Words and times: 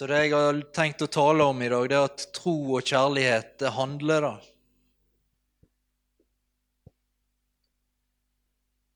Så 0.00 0.06
det 0.08 0.16
jeg 0.16 0.30
har 0.32 0.56
tenkt 0.72 1.02
å 1.04 1.10
tale 1.12 1.44
om 1.44 1.58
i 1.60 1.66
dag, 1.68 1.82
det 1.90 1.96
er 1.98 2.06
at 2.08 2.22
tro 2.32 2.54
og 2.72 2.86
kjærlighet, 2.88 3.50
det 3.60 3.68
handler, 3.76 4.24
da. 4.24 4.30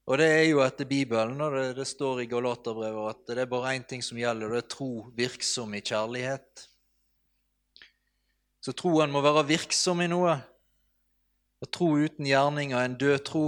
Og 0.09 0.17
det 0.17 0.29
er 0.33 0.47
jo 0.49 0.63
etter 0.65 0.89
Bibelen, 0.89 1.43
og 1.45 1.59
det, 1.59 1.65
det 1.77 1.85
står 1.91 2.23
i 2.23 2.27
Galaterbrevet 2.31 3.11
at 3.11 3.35
det 3.35 3.43
er 3.43 3.51
bare 3.51 3.75
én 3.77 3.85
ting 3.85 4.01
som 4.07 4.17
gjelder, 4.17 4.49
og 4.49 4.57
det 4.57 4.63
er 4.63 4.71
tro 4.73 4.89
virksom 5.19 5.77
i 5.77 5.83
kjærlighet. 5.85 6.63
Så 8.65 8.73
troen 8.73 9.13
må 9.13 9.21
være 9.27 9.43
virksom 9.51 10.01
i 10.01 10.09
noe. 10.09 10.39
Og 11.61 11.69
tro 11.69 11.91
uten 12.01 12.31
gjerninger 12.31 12.79
er 12.81 12.89
en 12.89 12.97
død 13.05 13.19
tro. 13.29 13.45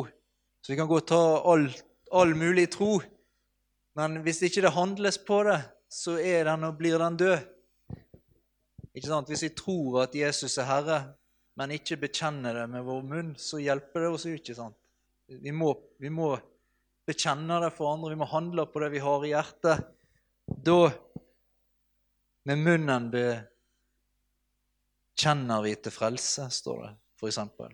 Så 0.61 0.75
vi 0.75 0.77
kan 0.77 0.93
og 0.93 1.09
ta 1.09 1.23
all, 1.41 1.70
all 2.12 2.36
mulig 2.36 2.68
tro, 2.77 2.98
men 3.96 4.20
hvis 4.29 4.43
ikke 4.45 4.66
det 4.66 4.77
handles 4.77 5.16
på 5.25 5.41
det, 5.48 5.62
så 5.89 6.18
er 6.18 6.45
den 6.48 6.64
og 6.66 6.77
blir 6.79 6.98
den 7.00 7.16
død. 7.21 7.39
Ikke 8.97 9.09
sant? 9.11 9.29
Hvis 9.29 9.45
vi 9.47 9.52
tror 9.56 10.02
at 10.06 10.15
Jesus 10.16 10.59
er 10.59 10.69
Herre, 10.69 10.98
men 11.56 11.73
ikke 11.77 11.97
bekjenner 12.01 12.52
det 12.61 12.66
med 12.73 12.84
vår 12.84 13.02
munn, 13.06 13.34
så 13.41 13.59
hjelper 13.62 14.01
det 14.05 14.11
oss 14.12 14.27
ikke. 14.28 14.55
sant? 14.56 14.77
Vi 15.27 15.52
må, 15.52 15.73
vi 16.01 16.11
må 16.12 16.37
bekjenne 17.06 17.61
det 17.62 17.73
for 17.77 17.92
andre, 17.92 18.11
vi 18.12 18.20
må 18.20 18.27
handle 18.30 18.66
på 18.70 18.80
det 18.83 18.91
vi 18.92 19.05
har 19.05 19.25
i 19.25 19.33
hjertet. 19.33 19.77
Da, 20.47 20.91
med 22.47 22.59
munnen, 22.62 23.11
bekjenner 25.14 25.61
vi 25.64 25.73
til 25.80 25.92
frelse, 25.95 26.50
står 26.53 26.78
det 26.84 26.92
for 27.16 27.27
eksempel. 27.30 27.70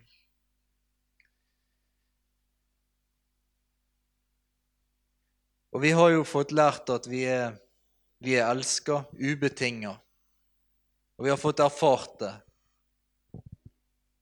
Og 5.72 5.80
vi 5.80 5.90
har 5.96 6.10
jo 6.12 6.24
fått 6.28 6.52
lært 6.52 6.90
at 6.92 7.06
vi 7.08 7.24
er, 7.32 7.56
vi 8.22 8.36
er 8.38 8.46
elska 8.46 9.02
ubetinga. 9.18 9.96
Og 11.18 11.26
vi 11.26 11.30
har 11.30 11.40
fått 11.40 11.62
erfart 11.62 12.18
det. 12.22 12.32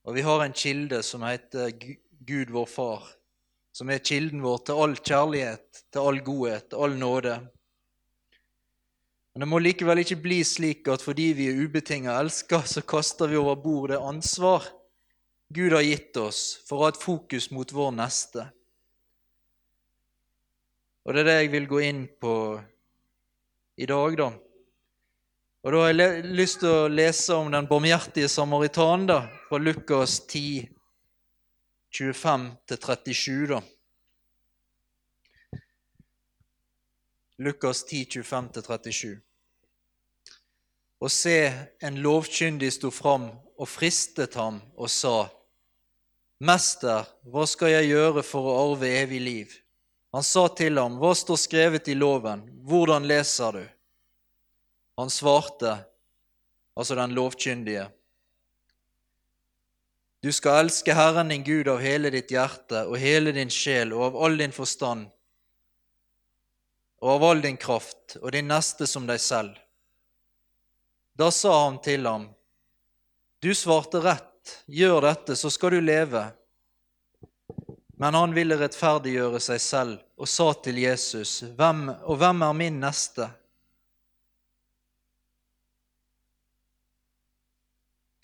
Og 0.09 0.17
vi 0.17 0.25
har 0.25 0.43
en 0.45 0.57
kilde 0.57 1.03
som 1.05 1.23
heter 1.27 1.73
Gud 2.25 2.51
vår 2.51 2.67
Far, 2.67 3.05
som 3.73 3.91
er 3.93 4.01
kilden 4.01 4.41
vår 4.43 4.63
til 4.65 4.81
all 4.83 4.97
kjærlighet, 4.97 5.83
til 5.93 6.09
all 6.09 6.21
godhet, 6.25 6.71
til 6.73 6.85
all 6.87 6.97
nåde. 6.97 7.37
Men 9.33 9.45
det 9.45 9.51
må 9.53 9.61
likevel 9.61 10.03
ikke 10.03 10.19
bli 10.25 10.41
slik 10.49 10.89
at 10.91 11.05
fordi 11.05 11.31
vi 11.37 11.51
er 11.51 11.61
ubetinga 11.61 12.17
elska, 12.23 12.65
så 12.67 12.83
kaster 12.83 13.31
vi 13.31 13.39
over 13.39 13.61
bord 13.61 13.93
det 13.93 14.01
ansvar 14.01 14.67
Gud 15.53 15.73
har 15.75 15.83
gitt 15.83 16.17
oss 16.17 16.61
for 16.67 16.79
å 16.79 16.85
ha 16.85 16.93
et 16.93 17.01
fokus 17.03 17.49
mot 17.51 17.73
vår 17.75 17.95
neste. 17.99 18.45
Og 21.03 21.15
det 21.15 21.25
er 21.25 21.27
det 21.27 21.39
jeg 21.41 21.51
vil 21.57 21.67
gå 21.71 21.81
inn 21.89 22.05
på 22.23 22.35
i 23.77 23.87
dag, 23.87 24.17
da. 24.19 24.31
Og 25.63 25.73
Da 25.73 25.81
har 25.83 25.93
jeg 25.93 26.25
lyst 26.25 26.63
til 26.63 26.73
å 26.73 26.89
lese 26.89 27.35
om 27.37 27.51
den 27.53 27.69
barmhjertige 27.69 28.29
samaritan 28.33 29.07
da, 29.07 29.19
fra 29.49 29.59
Lukas 29.61 30.21
10, 30.27 30.69
25-37. 31.93 33.47
da. 33.51 33.61
Lukas 37.39 37.85
10, 37.85 38.23
25-37. 38.23 39.19
Og 41.01 41.13
se, 41.13 41.37
en 41.81 42.01
lovkyndig 42.05 42.73
sto 42.73 42.91
fram 42.93 43.31
og 43.57 43.69
fristet 43.69 44.37
ham 44.37 44.61
og 44.77 44.91
sa:" 44.93 45.29
Mester, 46.41 47.05
hva 47.29 47.45
skal 47.45 47.69
jeg 47.69 47.91
gjøre 47.93 48.23
for 48.25 48.49
å 48.49 48.57
arve 48.63 48.89
evig 48.97 49.21
liv? 49.21 49.57
Han 50.13 50.27
sa 50.27 50.49
til 50.49 50.79
ham, 50.79 50.99
Hva 50.99 51.15
står 51.15 51.39
skrevet 51.39 51.89
i 51.89 51.95
loven, 51.95 52.43
hvordan 52.67 53.07
leser 53.07 53.61
du? 53.61 53.65
Han 54.99 55.11
svarte, 55.11 55.79
altså 56.75 56.99
den 56.99 57.15
lovkyndige, 57.15 57.89
Du 60.21 60.33
skal 60.37 60.67
elske 60.67 60.93
Herren 60.93 61.31
din 61.33 61.45
Gud 61.45 61.69
av 61.73 61.79
hele 61.81 62.11
ditt 62.13 62.29
hjerte 62.29 62.83
og 62.85 62.99
hele 63.01 63.33
din 63.33 63.49
sjel 63.49 63.95
og 63.97 64.03
av 64.11 64.19
all 64.27 64.37
din 64.37 64.53
forstand 64.53 65.07
og 67.01 67.09
av 67.15 67.25
all 67.25 67.41
din 67.41 67.57
kraft 67.57 68.19
og 68.21 68.29
din 68.35 68.51
neste 68.51 68.85
som 68.87 69.07
deg 69.09 69.21
selv. 69.25 69.55
Da 71.17 71.31
sa 71.33 71.55
han 71.65 71.81
til 71.81 72.05
ham, 72.07 72.29
Du 73.41 73.55
svarte 73.55 74.03
rett, 74.05 74.61
gjør 74.69 75.01
dette, 75.09 75.37
så 75.37 75.49
skal 75.49 75.73
du 75.73 75.81
leve. 75.81 76.27
Men 78.01 78.17
han 78.17 78.33
ville 78.33 78.57
rettferdiggjøre 78.57 79.41
seg 79.45 79.61
selv 79.61 79.99
og 80.17 80.29
sa 80.29 80.47
til 80.65 80.79
Jesus, 80.81 81.43
hvem, 81.57 81.83
og 82.09 82.17
hvem 82.17 82.47
er 82.47 82.57
min 82.57 82.79
neste? 82.81 83.27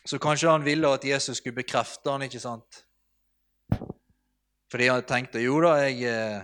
Så 0.07 0.17
kanskje 0.23 0.55
han 0.55 0.65
ville 0.65 0.89
at 0.89 1.05
Jesus 1.05 1.43
skulle 1.43 1.59
bekrefte 1.59 2.09
han, 2.09 2.25
ikke 2.25 2.41
sant? 2.41 2.81
Fordi 4.73 4.89
han 4.89 5.05
tenkte 5.05 5.45
jo 5.45 5.59
da, 5.61 5.75
jeg, 5.85 6.01
eh, 6.09 6.41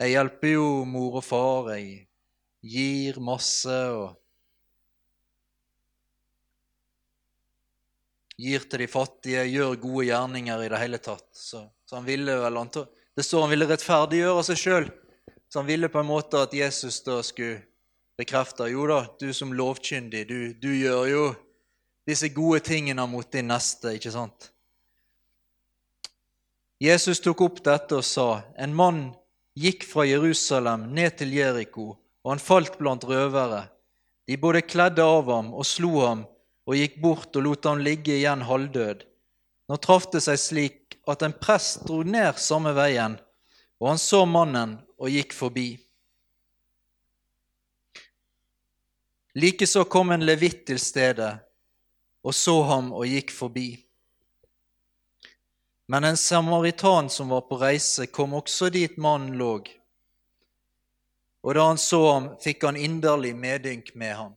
jeg 0.00 0.14
hjelper 0.14 0.54
jo 0.54 0.66
mor 0.88 1.20
og 1.20 1.26
far, 1.26 1.72
jeg 1.74 2.06
gir 2.64 3.20
masse 3.20 3.76
og 3.92 4.21
gir 8.38 8.64
til 8.68 8.84
de 8.84 8.88
fattige, 8.90 9.44
gjør 9.50 9.76
gode 9.80 10.06
gjerninger 10.08 10.64
i 10.64 10.70
det 10.72 10.80
hele 10.80 11.00
tatt. 11.02 11.28
Så, 11.36 11.64
så 11.86 11.98
han 11.98 12.08
ville 12.08 12.36
vel 12.40 12.58
Det 12.72 13.24
står 13.24 13.44
han 13.44 13.50
ville 13.50 13.68
rettferdiggjøre 13.68 14.44
seg 14.48 14.58
sjøl. 14.58 14.88
Så 15.48 15.60
han 15.60 15.68
ville 15.68 15.88
på 15.92 16.00
en 16.00 16.08
måte 16.08 16.40
at 16.40 16.54
Jesus 16.54 17.02
da 17.04 17.20
skulle 17.22 17.60
bekrefte 18.16 18.68
jo 18.70 18.86
da, 18.88 19.04
du 19.20 19.32
som 19.36 19.52
lovkyndig, 19.52 20.26
du, 20.28 20.52
du 20.54 20.70
gjør 20.72 21.06
jo 21.10 21.24
disse 22.08 22.28
gode 22.34 22.60
tingene 22.64 23.04
mot 23.06 23.28
din 23.32 23.50
neste, 23.50 23.94
ikke 23.96 24.12
sant? 24.14 24.48
Jesus 26.82 27.20
tok 27.22 27.44
opp 27.46 27.60
dette 27.62 28.00
og 28.00 28.06
sa, 28.06 28.42
en 28.58 28.74
mann 28.74 29.02
gikk 29.54 29.84
fra 29.86 30.06
Jerusalem 30.08 30.88
ned 30.96 31.18
til 31.20 31.34
Jeriko, 31.36 31.92
og 32.24 32.32
han 32.32 32.42
falt 32.42 32.78
blant 32.80 33.04
røvere. 33.06 33.66
De 34.26 34.38
både 34.38 34.64
kledde 34.66 35.04
av 35.04 35.28
ham 35.30 35.52
og 35.54 35.66
slo 35.66 36.00
ham 36.00 36.24
og 36.68 36.78
gikk 36.78 36.98
bort 37.02 37.36
og 37.36 37.46
lot 37.46 37.66
ham 37.66 37.82
ligge 37.82 38.14
igjen 38.16 38.44
halvdød. 38.46 39.04
Nå 39.68 39.78
traff 39.82 40.08
det 40.12 40.22
seg 40.24 40.40
slik 40.40 40.98
at 41.10 41.24
en 41.26 41.34
prest 41.34 41.86
dro 41.88 42.02
ned 42.06 42.38
samme 42.38 42.74
veien, 42.76 43.16
og 43.82 43.92
han 43.92 44.02
så 44.02 44.24
mannen 44.26 44.76
og 44.98 45.10
gikk 45.10 45.34
forbi. 45.34 45.70
Likeså 49.34 49.86
kom 49.88 50.12
en 50.12 50.26
levitt 50.26 50.66
til 50.68 50.78
stedet 50.78 51.32
og 52.22 52.34
så 52.34 52.54
ham 52.62 52.92
og 52.94 53.06
gikk 53.08 53.32
forbi. 53.34 53.70
Men 55.90 56.04
en 56.04 56.16
samaritan 56.16 57.10
som 57.10 57.28
var 57.28 57.42
på 57.48 57.58
reise, 57.60 58.06
kom 58.06 58.34
også 58.38 58.70
dit 58.70 58.96
mannen 58.96 59.34
lå. 59.36 59.56
Og 61.42 61.54
da 61.58 61.66
han 61.66 61.80
så 61.80 62.00
ham, 62.06 62.28
fikk 62.40 62.62
han 62.68 62.78
inderlig 62.78 63.34
medynk 63.36 63.90
med 63.98 64.14
ham. 64.14 64.36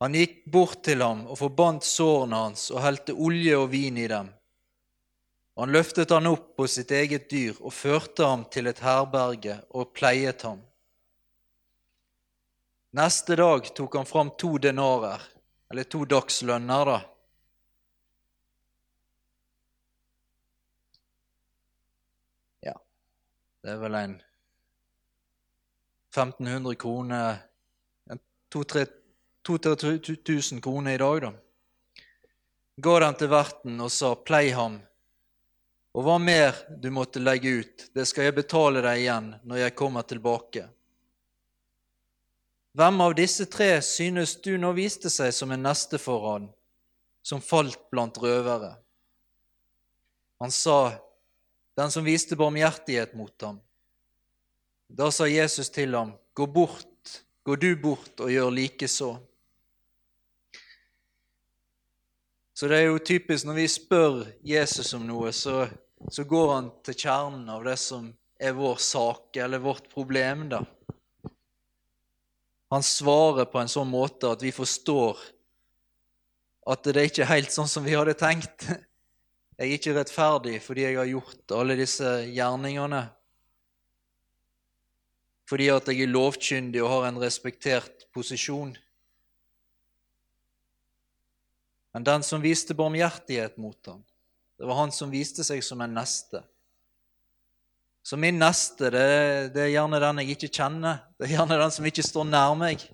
Han 0.00 0.14
gikk 0.16 0.44
bort 0.48 0.78
til 0.86 1.02
ham 1.04 1.26
og 1.28 1.36
forbandt 1.36 1.84
sårene 1.84 2.38
hans 2.46 2.70
og 2.72 2.80
helte 2.80 3.12
olje 3.12 3.56
og 3.60 3.66
vin 3.74 3.98
i 4.00 4.06
dem. 4.08 4.30
Han 5.60 5.74
løftet 5.74 6.14
han 6.14 6.30
opp 6.30 6.54
på 6.56 6.64
sitt 6.72 6.90
eget 6.96 7.26
dyr 7.28 7.58
og 7.60 7.74
førte 7.76 8.24
ham 8.24 8.46
til 8.48 8.70
et 8.70 8.80
herberge 8.80 9.58
og 9.76 9.90
pleiet 9.92 10.40
ham. 10.48 10.62
Neste 12.96 13.36
dag 13.36 13.68
tok 13.76 13.98
han 14.00 14.08
fram 14.08 14.30
to 14.40 14.54
denarer, 14.58 15.20
eller 15.70 15.84
to 15.84 16.00
dagslønner, 16.08 16.88
da. 16.88 16.96
Ja, 22.70 22.74
det 23.60 23.76
er 23.76 23.84
vel 23.84 23.98
en 24.00 24.16
1500 26.16 26.80
kroner, 26.80 27.44
2000-3000 28.56 28.99
2000 29.58 30.60
kroner 30.62 30.94
i 30.94 30.98
dag, 30.98 31.22
da. 31.22 31.32
går 32.76 33.00
han 33.00 33.14
til 33.14 33.28
verten 33.28 33.80
og 33.80 33.90
sa, 33.92 34.14
plei 34.14 34.50
ham. 34.54 34.78
Og 35.94 36.06
hva 36.06 36.18
mer 36.22 36.54
du 36.78 36.90
måtte 36.94 37.22
legge 37.22 37.50
ut, 37.60 37.88
det 37.94 38.06
skal 38.06 38.28
jeg 38.28 38.36
betale 38.38 38.82
deg 38.84 39.00
igjen 39.02 39.32
når 39.42 39.64
jeg 39.64 39.76
kommer 39.78 40.06
tilbake. 40.06 40.68
Hvem 42.78 43.00
av 43.02 43.16
disse 43.18 43.48
tre 43.50 43.80
synes 43.82 44.36
du 44.44 44.52
nå 44.58 44.70
viste 44.76 45.10
seg 45.10 45.32
som 45.34 45.50
en 45.50 45.64
neste 45.66 45.98
for 45.98 46.28
han, 46.30 46.46
som 47.22 47.42
falt 47.42 47.88
blant 47.90 48.20
røvere? 48.22 48.76
Han 50.40 50.54
sa, 50.54 50.92
den 51.76 51.90
som 51.90 52.06
viste 52.06 52.38
barmhjertighet 52.38 53.16
mot 53.18 53.34
ham. 53.42 53.58
Da 54.90 55.10
sa 55.10 55.26
Jesus 55.26 55.70
til 55.70 55.94
ham, 55.94 56.14
gå 56.34 56.46
bort, 56.46 57.20
gå 57.42 57.56
du 57.56 57.74
bort 57.76 58.22
og 58.22 58.30
gjør 58.32 58.54
likeså. 58.54 59.10
Så 62.60 62.68
det 62.68 62.76
er 62.76 62.90
jo 62.90 62.98
typisk 63.00 63.46
når 63.48 63.56
vi 63.56 63.62
spør 63.72 64.16
Jesus 64.44 64.90
om 64.92 65.06
noe, 65.08 65.30
så, 65.32 65.62
så 66.12 66.26
går 66.28 66.50
han 66.52 66.66
til 66.84 66.96
kjernen 67.06 67.46
av 67.48 67.62
det 67.64 67.78
som 67.80 68.10
er 68.36 68.52
vår 68.52 68.74
sak, 68.84 69.38
eller 69.40 69.62
vårt 69.64 69.86
problem. 69.88 70.42
da. 70.50 70.58
Han 72.68 72.84
svarer 72.84 73.48
på 73.48 73.62
en 73.62 73.72
sånn 73.72 73.88
måte 73.88 74.28
at 74.28 74.44
vi 74.44 74.52
forstår 74.52 75.22
at 76.68 76.84
det 76.84 77.00
er 77.00 77.08
ikke 77.08 77.30
helt 77.30 77.56
sånn 77.56 77.72
som 77.78 77.88
vi 77.88 77.96
hadde 77.96 78.18
tenkt. 78.20 78.68
Jeg 79.56 79.64
er 79.64 79.72
ikke 79.78 79.96
rettferdig 79.96 80.58
fordi 80.60 80.84
jeg 80.84 81.00
har 81.00 81.08
gjort 81.08 81.56
alle 81.56 81.80
disse 81.80 82.12
gjerningene. 82.28 83.06
Fordi 85.48 85.72
at 85.72 85.88
jeg 85.88 86.04
er 86.04 86.12
lovkyndig 86.12 86.84
og 86.84 86.92
har 86.92 87.08
en 87.08 87.24
respektert 87.24 88.04
posisjon. 88.12 88.76
Men 91.92 92.06
den 92.06 92.22
som 92.22 92.42
viste 92.42 92.76
barmhjertighet 92.78 93.56
mot 93.58 93.86
ham, 93.86 94.02
det 94.58 94.68
var 94.68 94.78
han 94.82 94.92
som 94.92 95.10
viste 95.10 95.44
seg 95.46 95.62
som 95.64 95.80
en 95.80 95.94
neste. 95.96 96.42
Så 98.02 98.16
min 98.16 98.38
neste, 98.40 98.90
det, 98.92 99.06
det, 99.54 99.62
er 99.62 99.72
gjerne 99.74 100.00
den 100.02 100.20
jeg 100.22 100.34
ikke 100.34 100.52
kjenner. 100.60 101.02
Det 101.18 101.28
er 101.28 101.36
gjerne 101.36 101.58
den 101.60 101.72
som 101.74 101.86
ikke 101.88 102.04
står 102.04 102.28
nær 102.28 102.56
meg. 102.58 102.84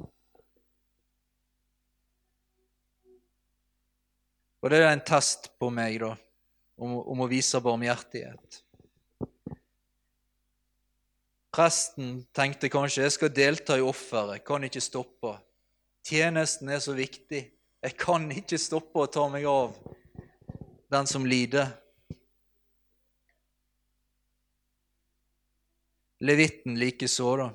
Og 4.62 4.72
det 4.72 4.80
er 4.82 4.90
en 4.90 5.04
test 5.06 5.52
på 5.60 5.70
meg, 5.70 6.00
da, 6.02 6.14
om, 6.82 6.96
om 7.14 7.22
å 7.22 7.28
vise 7.30 7.60
barmhjertighet. 7.62 8.62
Presten 11.56 12.18
tenkte 12.36 12.68
kanskje 12.68 13.06
jeg 13.06 13.14
skal 13.14 13.32
delta 13.32 13.78
i 13.78 13.84
offeret, 13.84 14.42
kan 14.44 14.66
ikke 14.66 14.82
stoppe. 14.82 15.36
Tjenesten 16.06 16.68
er 16.68 16.82
så 16.82 16.92
viktig. 16.98 17.46
Jeg 17.86 17.94
kan 18.02 18.24
ikke 18.34 18.58
stoppe 18.58 18.98
å 18.98 19.06
ta 19.06 19.28
meg 19.30 19.44
av 19.46 19.76
den 20.90 21.06
som 21.06 21.22
lider. 21.22 21.68
Levitten 26.26 26.80
likeså, 26.80 27.28
da. 27.38 27.46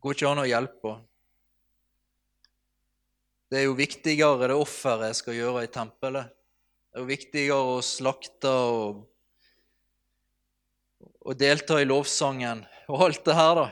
Går 0.00 0.16
ikke 0.16 0.30
an 0.30 0.40
å 0.40 0.46
hjelpe. 0.48 0.94
Det 3.52 3.60
er 3.60 3.66
jo 3.66 3.76
viktigere 3.76 4.48
det 4.48 4.56
offeret 4.56 5.10
jeg 5.10 5.18
skal 5.18 5.36
gjøre 5.36 5.66
i 5.66 5.70
tempelet. 5.74 6.30
Det 6.32 6.96
er 6.96 7.04
jo 7.04 7.10
viktigere 7.10 7.74
å 7.74 7.82
slakte 7.84 8.54
og, 8.70 9.02
og 11.28 11.36
delta 11.44 11.76
i 11.82 11.90
lovsangen 11.90 12.64
og 12.88 13.04
alt 13.10 13.22
det 13.28 13.36
her, 13.36 13.60
da. 13.60 13.68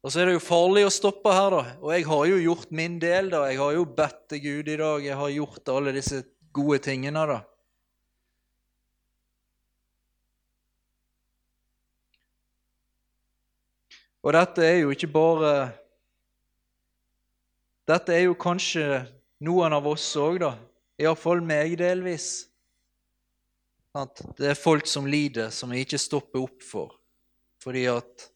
Og 0.00 0.12
så 0.12 0.22
er 0.22 0.30
det 0.30 0.38
jo 0.38 0.42
farlig 0.42 0.86
å 0.88 0.92
stoppe 0.92 1.32
her, 1.34 1.52
da. 1.52 1.62
Og 1.82 1.90
jeg 1.92 2.06
har 2.08 2.26
jo 2.30 2.36
gjort 2.40 2.70
min 2.72 2.96
del, 3.02 3.28
da. 3.32 3.42
Jeg 3.50 3.60
har 3.60 3.74
jo 3.76 3.84
bedt 3.84 4.22
til 4.32 4.40
Gud 4.46 4.70
i 4.72 4.76
dag. 4.80 5.04
Jeg 5.04 5.18
har 5.20 5.32
gjort 5.34 5.72
alle 5.74 5.92
disse 5.92 6.22
gode 6.56 6.80
tingene, 6.86 7.24
da. 7.28 7.40
Og 14.20 14.34
dette 14.36 14.64
er 14.64 14.82
jo 14.82 14.90
ikke 14.92 15.08
bare 15.12 15.52
Dette 17.88 18.12
er 18.14 18.26
jo 18.28 18.36
kanskje 18.38 19.00
noen 19.42 19.72
av 19.74 19.86
oss 19.90 20.04
òg, 20.20 20.40
da. 20.44 20.54
Iallfall 21.00 21.40
meg 21.44 21.74
delvis. 21.80 22.46
At 23.96 24.20
det 24.38 24.52
er 24.52 24.60
folk 24.60 24.86
som 24.86 25.08
lider, 25.10 25.50
som 25.50 25.72
jeg 25.74 25.88
ikke 25.88 26.00
stopper 26.00 26.44
opp 26.46 26.64
for 26.64 26.96
fordi 27.60 27.82
at 27.92 28.30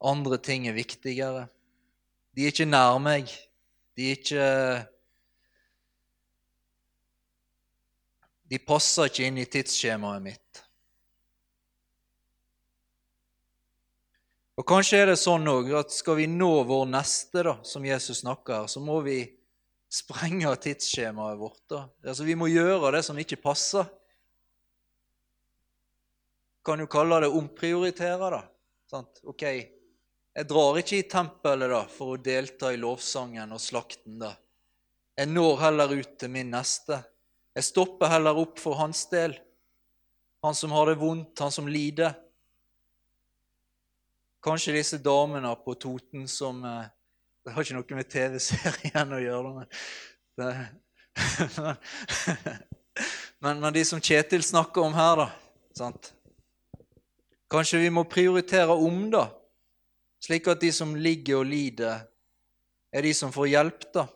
andre 0.00 0.38
ting 0.40 0.68
er 0.68 0.76
viktigere. 0.76 1.46
De 2.34 2.46
er 2.46 2.54
ikke 2.54 2.68
nær 2.68 2.98
meg. 3.02 3.30
De 3.98 4.10
er 4.10 4.18
ikke 4.18 4.48
De 8.50 8.58
passer 8.58 9.06
ikke 9.06 9.28
inn 9.28 9.36
i 9.38 9.46
tidsskjemaet 9.46 10.22
mitt. 10.24 10.62
Og 14.58 14.66
Kanskje 14.66 14.98
er 14.98 15.12
det 15.12 15.20
sånn 15.20 15.46
òg 15.48 15.70
at 15.78 15.94
skal 15.94 16.18
vi 16.18 16.26
nå 16.26 16.48
vår 16.66 16.88
neste, 16.90 17.44
da, 17.46 17.54
som 17.62 17.86
Jesus 17.86 18.24
snakker 18.24 18.66
så 18.66 18.82
må 18.82 18.98
vi 19.06 19.22
sprenge 19.90 20.50
tidsskjemaet 20.66 21.38
vårt. 21.38 21.62
da. 21.70 21.84
Altså, 22.04 22.26
Vi 22.26 22.34
må 22.34 22.50
gjøre 22.50 22.90
det 22.96 23.04
som 23.06 23.18
ikke 23.18 23.38
passer. 23.40 23.86
Kan 26.66 26.82
jo 26.82 26.90
kalle 26.90 27.22
det 27.22 27.30
omprioritere, 27.30 28.34
da. 28.34 28.42
Sant? 28.90 29.22
Ok, 29.24 29.46
jeg 30.36 30.46
drar 30.46 30.78
ikke 30.78 31.00
i 31.00 31.06
tempelet 31.10 31.72
da, 31.72 31.80
for 31.90 32.14
å 32.14 32.22
delta 32.22 32.70
i 32.70 32.78
lovsangen 32.78 33.50
og 33.52 33.62
slakten. 33.62 34.20
da. 34.22 34.34
Jeg 35.18 35.28
når 35.28 35.56
heller 35.64 35.94
ut 35.98 36.12
til 36.20 36.30
min 36.30 36.52
neste. 36.54 37.00
Jeg 37.56 37.66
stopper 37.66 38.12
heller 38.12 38.38
opp 38.38 38.60
for 38.62 38.78
hans 38.78 39.02
del. 39.10 39.34
Han 40.46 40.54
som 40.56 40.72
har 40.72 40.88
det 40.88 41.00
vondt, 41.00 41.42
han 41.42 41.52
som 41.52 41.66
lider. 41.68 42.14
Kanskje 44.40 44.76
disse 44.78 45.00
damene 45.02 45.50
på 45.64 45.74
Toten 45.76 46.28
som 46.30 46.62
eh, 46.64 46.86
Det 47.44 47.52
har 47.52 47.64
ikke 47.64 47.76
noe 47.76 47.98
med 47.98 48.08
TV-serien 48.12 49.12
å 49.16 49.20
gjøre, 49.20 49.50
men, 49.56 49.66
det, 50.40 50.48
men, 53.44 53.60
men 53.64 53.74
de 53.74 53.84
som 53.88 54.00
Kjetil 54.00 54.44
snakker 54.44 54.84
om 54.84 54.96
her, 54.96 55.24
da. 55.24 55.28
Sant? 55.76 56.12
Kanskje 57.50 57.80
vi 57.80 57.90
må 57.92 58.04
prioritere 58.08 58.76
om, 58.76 59.08
da, 59.12 59.24
slik 60.20 60.48
at 60.52 60.60
de 60.60 60.70
som 60.72 60.94
ligger 60.96 61.40
og 61.40 61.48
lider, 61.48 62.06
er 62.92 63.06
de 63.06 63.12
som 63.14 63.32
får 63.32 63.52
hjelp, 63.54 63.86
da. 63.94 64.06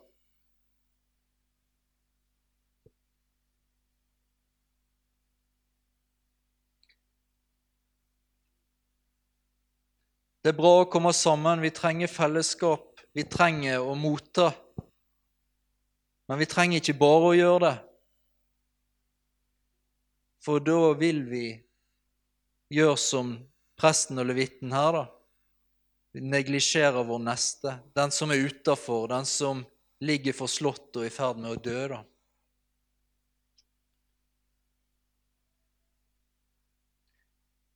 Det 10.45 10.51
er 10.51 10.57
bra 10.59 10.75
å 10.83 10.89
komme 10.93 11.09
sammen. 11.09 11.57
Vi 11.63 11.71
trenger 11.73 12.11
fellesskap. 12.11 13.01
Vi 13.17 13.23
trenger 13.25 13.81
å 13.81 13.95
motta. 13.97 14.51
Men 16.29 16.37
vi 16.37 16.45
trenger 16.45 16.83
ikke 16.83 16.99
bare 17.01 17.31
å 17.31 17.33
gjøre 17.33 17.61
det. 17.63 17.73
For 20.45 20.61
da 20.61 20.91
vil 21.01 21.23
vi 21.25 21.47
gjøre 22.77 23.01
som 23.01 23.33
presten 23.73 24.21
og 24.21 24.29
levitten 24.29 24.75
her, 24.77 24.99
da. 24.99 25.14
Vi 26.15 26.21
neglisjerer 26.21 27.03
vår 27.03 27.19
neste, 27.19 27.73
den 27.93 28.11
som 28.11 28.31
er 28.31 28.35
utafor, 28.35 29.07
den 29.11 29.25
som 29.27 29.65
ligger 29.99 30.31
forslått 30.33 30.95
og 30.95 31.03
i 31.03 31.09
ferd 31.11 31.41
med 31.43 31.49
å 31.51 31.57
dø. 31.59 31.87
da. 31.91 31.97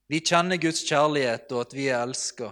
Vi 0.08 0.22
kjenner 0.24 0.56
Guds 0.56 0.80
kjærlighet 0.88 1.52
og 1.52 1.66
at 1.66 1.74
vi 1.76 1.84
er 1.90 2.00
elska. 2.00 2.48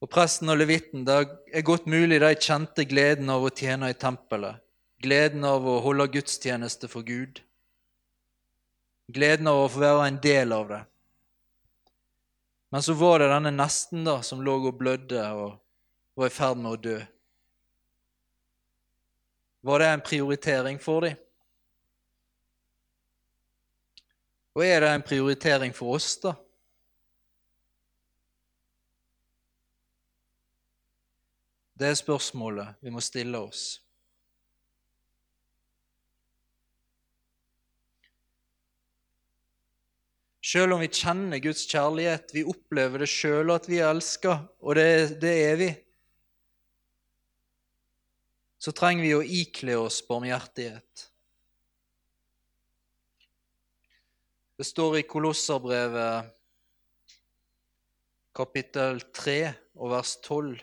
Og 0.00 0.08
presten 0.08 0.48
og 0.48 0.56
levitten, 0.62 1.04
det 1.04 1.18
er 1.52 1.66
godt 1.68 1.84
mulig 1.84 2.22
de 2.24 2.30
kjente 2.32 2.86
gleden 2.88 3.28
av 3.28 3.44
å 3.44 3.52
tjene 3.52 3.92
i 3.92 3.98
tempelet, 4.00 4.64
gleden 5.04 5.44
av 5.44 5.68
å 5.68 5.76
holde 5.84 6.08
gudstjeneste 6.16 6.88
for 6.88 7.04
Gud, 7.04 7.44
gleden 9.12 9.52
av 9.52 9.66
å 9.66 9.68
få 9.76 9.84
være 9.84 10.08
en 10.08 10.18
del 10.24 10.56
av 10.56 10.72
det. 10.72 10.80
Men 12.72 12.82
så 12.82 12.94
var 12.96 13.18
det 13.18 13.26
denne 13.28 13.50
nesten 13.52 14.00
da, 14.04 14.22
som 14.24 14.40
lå 14.40 14.54
og 14.56 14.78
blødde 14.80 15.20
og 15.36 15.58
var 16.16 16.30
i 16.30 16.32
ferd 16.32 16.56
med 16.56 16.70
å 16.72 16.78
dø. 16.80 16.94
Var 19.60 19.82
det 19.82 19.88
en 19.92 20.04
prioritering 20.06 20.80
for 20.80 21.04
dem? 21.04 21.18
Og 24.56 24.64
er 24.64 24.80
det 24.80 24.88
en 24.88 25.04
prioritering 25.04 25.76
for 25.76 25.98
oss, 25.98 26.16
da? 26.24 26.32
Det 31.76 31.92
er 31.92 32.00
spørsmålet 32.00 32.80
vi 32.80 32.96
må 32.96 33.04
stille 33.04 33.36
oss. 33.36 33.81
Selv 40.52 40.74
om 40.74 40.82
vi 40.82 40.90
kjenner 40.92 41.40
Guds 41.40 41.62
kjærlighet, 41.64 42.34
vi 42.34 42.42
opplever 42.44 43.00
det 43.00 43.08
sjøl 43.08 43.54
at 43.54 43.64
vi 43.70 43.78
er 43.80 43.88
elska, 43.88 44.34
og 44.60 44.76
det, 44.76 44.84
det, 45.22 45.30
er 45.46 45.56
vi, 45.56 45.68
så 48.60 48.74
trenger 48.76 49.06
vi 49.06 49.14
å 49.16 49.22
ikle 49.40 49.78
oss 49.80 50.02
barmhjertighet. 50.04 51.06
Det 54.60 54.68
står 54.68 55.00
i 55.00 55.06
Kolosserbrevet 55.08 56.28
kapittel 58.36 59.00
3 59.16 59.40
og 59.80 59.96
vers 59.96 60.16
12. 60.20 60.54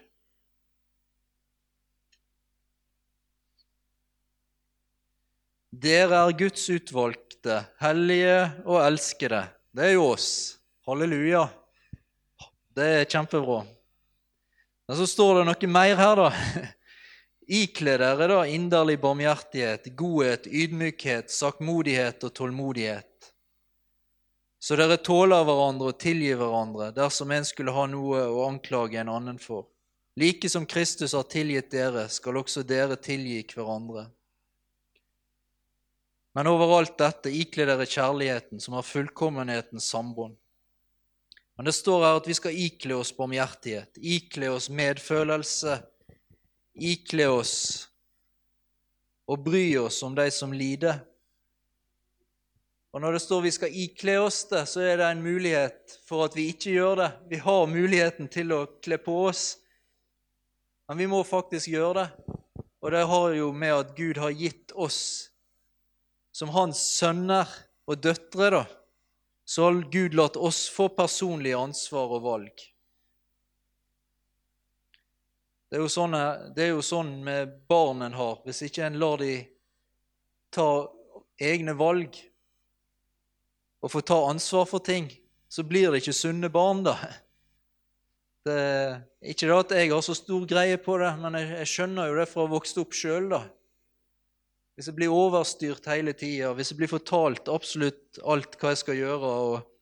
Dere 5.90 6.28
er 6.28 6.42
Guds 6.46 6.70
utvalgte, 6.70 7.64
hellige 7.82 8.44
og 8.68 8.84
elskede. 8.86 9.48
Det 9.80 9.86
er 9.86 9.94
jo 9.94 10.10
oss. 10.12 10.58
Halleluja. 10.84 11.46
Det 12.76 12.88
er 12.98 13.06
kjempebra. 13.08 13.62
Men 14.84 14.98
så 15.00 15.06
står 15.08 15.38
det 15.38 15.46
noe 15.48 15.70
mer 15.72 15.94
her, 15.96 16.20
da. 16.20 16.66
Ikle 17.62 17.94
dere 18.02 18.28
da 18.28 18.42
inderlig 18.44 18.98
barmhjertighet, 19.00 19.88
godhet, 19.96 20.50
ydmykhet, 20.52 21.32
sakmodighet 21.32 22.28
og 22.28 22.36
tålmodighet. 22.42 23.32
så 24.60 24.76
dere 24.76 25.00
tåler 25.00 25.48
hverandre 25.48 25.94
og 25.94 26.00
tilgir 26.04 26.36
hverandre 26.44 26.92
dersom 26.92 27.32
en 27.32 27.48
skulle 27.48 27.72
ha 27.72 27.88
noe 27.88 28.26
å 28.28 28.44
anklage 28.50 29.00
en 29.00 29.16
annen 29.16 29.40
for. 29.40 29.70
Like 30.20 30.52
som 30.52 30.68
Kristus 30.68 31.16
har 31.16 31.24
tilgitt 31.32 31.72
dere, 31.72 32.10
skal 32.12 32.44
også 32.44 32.68
dere 32.68 33.00
tilgi 33.00 33.46
hverandre. 33.56 34.10
Men 36.38 36.48
overalt 36.48 36.98
dette 37.00 37.32
ikle 37.34 37.66
dere 37.66 37.88
kjærligheten, 37.90 38.62
som 38.62 38.76
har 38.78 38.86
fullkommenhetens 38.86 39.90
sambånd. 39.90 40.38
Men 41.58 41.66
det 41.66 41.74
står 41.76 42.06
her 42.06 42.18
at 42.20 42.28
vi 42.30 42.36
skal 42.38 42.56
ikle 42.56 42.96
oss 43.02 43.12
barmhjertighet, 43.18 43.98
ikle 44.00 44.52
oss 44.54 44.70
medfølelse, 44.72 45.80
ikle 46.80 47.26
oss 47.34 47.56
og 49.30 49.44
bry 49.44 49.66
oss 49.78 49.98
om 50.08 50.16
de 50.16 50.30
som 50.32 50.54
lider. 50.56 51.02
Og 52.94 53.02
Når 53.02 53.18
det 53.18 53.22
står 53.22 53.42
vi 53.42 53.52
skal 53.54 53.76
ikle 53.76 54.16
oss 54.24 54.46
det, 54.50 54.64
så 54.66 54.82
er 54.82 54.98
det 54.98 55.10
en 55.12 55.22
mulighet 55.22 55.98
for 56.08 56.26
at 56.26 56.38
vi 56.38 56.48
ikke 56.50 56.72
gjør 56.74 56.96
det. 57.04 57.10
Vi 57.30 57.42
har 57.44 57.68
muligheten 57.70 58.30
til 58.32 58.54
å 58.56 58.64
kle 58.82 58.98
på 58.98 59.18
oss, 59.28 59.60
men 60.90 60.98
vi 60.98 61.10
må 61.12 61.20
faktisk 61.28 61.70
gjøre 61.70 62.00
det. 62.00 62.38
Og 62.80 62.92
det 62.96 63.04
har 63.12 63.36
jo 63.36 63.52
med 63.54 63.76
at 63.76 63.92
Gud 63.98 64.18
har 64.18 64.32
gitt 64.34 64.72
oss 64.74 65.29
som 66.32 66.52
hans 66.54 66.82
sønner 67.00 67.50
og 67.90 68.02
døtre, 68.04 68.50
da, 68.54 68.64
så 69.50 69.66
har 69.66 69.80
Gud 69.92 70.18
latt 70.18 70.38
oss 70.38 70.68
få 70.70 70.90
personlig 70.94 71.56
ansvar 71.58 72.12
og 72.18 72.26
valg. 72.26 72.66
Det 75.70 75.78
er 75.78 75.90
sånn, 75.90 76.16
det 76.56 76.66
er 76.66 76.72
jo 76.74 76.86
sånn 76.86 77.12
med 77.26 77.52
barn 77.70 78.02
en 78.06 78.18
har. 78.18 78.40
Hvis 78.46 78.64
ikke 78.66 78.88
en 78.88 78.98
lar 79.02 79.22
de 79.22 79.36
ta 80.54 80.70
egne 81.38 81.76
valg 81.78 82.18
og 83.80 83.94
få 83.94 84.02
ta 84.02 84.18
ansvar 84.30 84.66
for 84.70 84.82
ting, 84.86 85.12
så 85.50 85.66
blir 85.66 85.92
det 85.92 86.02
ikke 86.02 86.18
sunne 86.18 86.50
barn, 86.54 86.82
da. 86.86 86.96
Det 88.46 88.58
ikke 89.20 89.50
det 89.50 89.56
at 89.58 89.72
jeg 89.76 89.92
har 89.92 90.04
så 90.04 90.16
stor 90.16 90.46
greie 90.48 90.78
på 90.80 90.96
det, 91.02 91.10
men 91.20 91.36
jeg, 91.36 91.50
jeg 91.60 91.72
skjønner 91.74 92.08
jo 92.08 92.20
det 92.22 92.28
fra 92.32 92.44
å 92.44 92.48
ha 92.48 92.54
vokst 92.54 92.78
opp 92.80 92.96
sjøl, 92.96 93.28
da. 93.34 93.42
Hvis 94.80 94.88
jeg 94.88 94.96
blir 94.96 95.12
overstyrt 95.12 95.90
hele 95.92 96.14
tida, 96.16 96.54
hvis 96.56 96.70
jeg 96.72 96.78
blir 96.80 96.88
fortalt 96.88 97.50
absolutt 97.52 98.16
alt 98.24 98.54
hva 98.62 98.70
jeg 98.72 98.80
skal 98.80 98.96
gjøre, 98.96 99.32
og, 99.50 99.74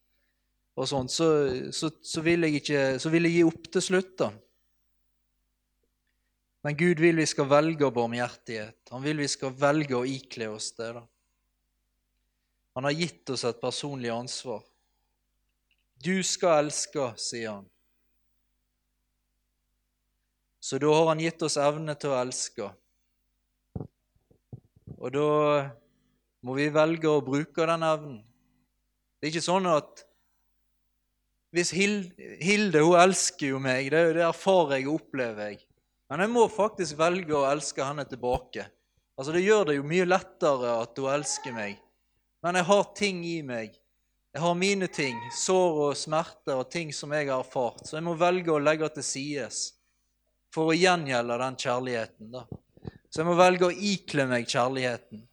og 0.74 0.88
sånt, 0.90 1.14
så, 1.14 1.28
så, 1.70 1.92
så, 2.02 2.24
vil 2.26 2.48
jeg 2.48 2.64
ikke, 2.64 2.80
så 2.98 3.12
vil 3.14 3.30
jeg 3.30 3.36
gi 3.36 3.44
opp 3.46 3.68
til 3.76 3.84
slutt. 3.86 4.16
da. 4.18 4.32
Men 6.66 6.80
Gud 6.80 7.04
vil 7.06 7.22
vi 7.22 7.28
skal 7.30 7.46
velge 7.52 7.92
barmhjertighet. 7.94 8.90
Han 8.90 9.06
vil 9.06 9.22
vi 9.22 9.30
skal 9.30 9.54
velge 9.54 10.00
å 10.00 10.02
ikle 10.10 10.50
oss 10.56 10.72
det. 10.82 10.90
da. 10.98 11.06
Han 12.82 12.90
har 12.90 12.98
gitt 12.98 13.36
oss 13.38 13.46
et 13.46 13.62
personlig 13.62 14.10
ansvar. 14.16 14.66
Du 16.02 16.16
skal 16.26 16.64
elske, 16.64 17.12
sier 17.22 17.54
han. 17.54 17.70
Så 20.58 20.82
da 20.82 20.90
har 20.90 21.14
han 21.14 21.22
gitt 21.22 21.46
oss 21.46 21.62
evne 21.62 21.94
til 22.02 22.18
å 22.18 22.20
elske. 22.26 22.74
Og 24.98 25.14
da 25.14 25.30
må 26.46 26.58
vi 26.58 26.68
velge 26.74 27.10
å 27.10 27.24
bruke 27.26 27.66
den 27.70 27.86
evnen. 27.86 28.20
Det 29.18 29.28
er 29.28 29.34
ikke 29.34 29.46
sånn 29.46 29.70
at 29.70 30.04
hvis 31.56 31.72
Hilde, 31.74 32.84
hun 32.84 33.00
elsker 33.00 33.54
jo 33.54 33.60
meg, 33.64 33.90
det, 33.94 34.04
det 34.18 34.26
erfarer 34.28 34.78
jeg 34.78 34.90
og 34.90 35.00
opplever 35.00 35.54
jeg. 35.54 35.62
Men 36.12 36.24
jeg 36.24 36.32
må 36.32 36.46
faktisk 36.52 36.98
velge 37.00 37.36
å 37.36 37.48
elske 37.50 37.84
henne 37.84 38.06
tilbake. 38.08 38.68
Altså 39.18 39.34
Det 39.34 39.42
gjør 39.42 39.70
det 39.70 39.78
jo 39.80 39.88
mye 39.88 40.06
lettere 40.08 40.76
at 40.84 41.00
hun 41.00 41.12
elsker 41.12 41.56
meg. 41.56 41.80
Men 42.46 42.60
jeg 42.60 42.68
har 42.70 42.84
ting 42.96 43.24
i 43.26 43.40
meg. 43.46 43.74
Jeg 44.36 44.44
har 44.44 44.60
mine 44.60 44.88
ting, 44.94 45.18
sår 45.34 45.80
og 45.88 45.98
smerter 45.98 46.60
og 46.60 46.70
ting 46.70 46.92
som 46.94 47.16
jeg 47.16 47.32
har 47.32 47.42
erfart. 47.42 47.82
Så 47.88 47.98
jeg 47.98 48.06
må 48.06 48.14
velge 48.20 48.54
å 48.54 48.62
legge 48.62 48.92
til 48.94 49.08
sides 49.08 49.62
for 50.54 50.70
å 50.70 50.78
gjengjelde 50.78 51.40
den 51.42 51.58
kjærligheten. 51.64 52.30
da. 52.36 52.46
Så 53.18 53.24
jeg 53.24 53.32
må 53.32 53.34
velge 53.34 53.66
å 53.66 53.74
ikle 53.74 54.28
meg 54.30 54.44
kjærligheten. 54.46 55.24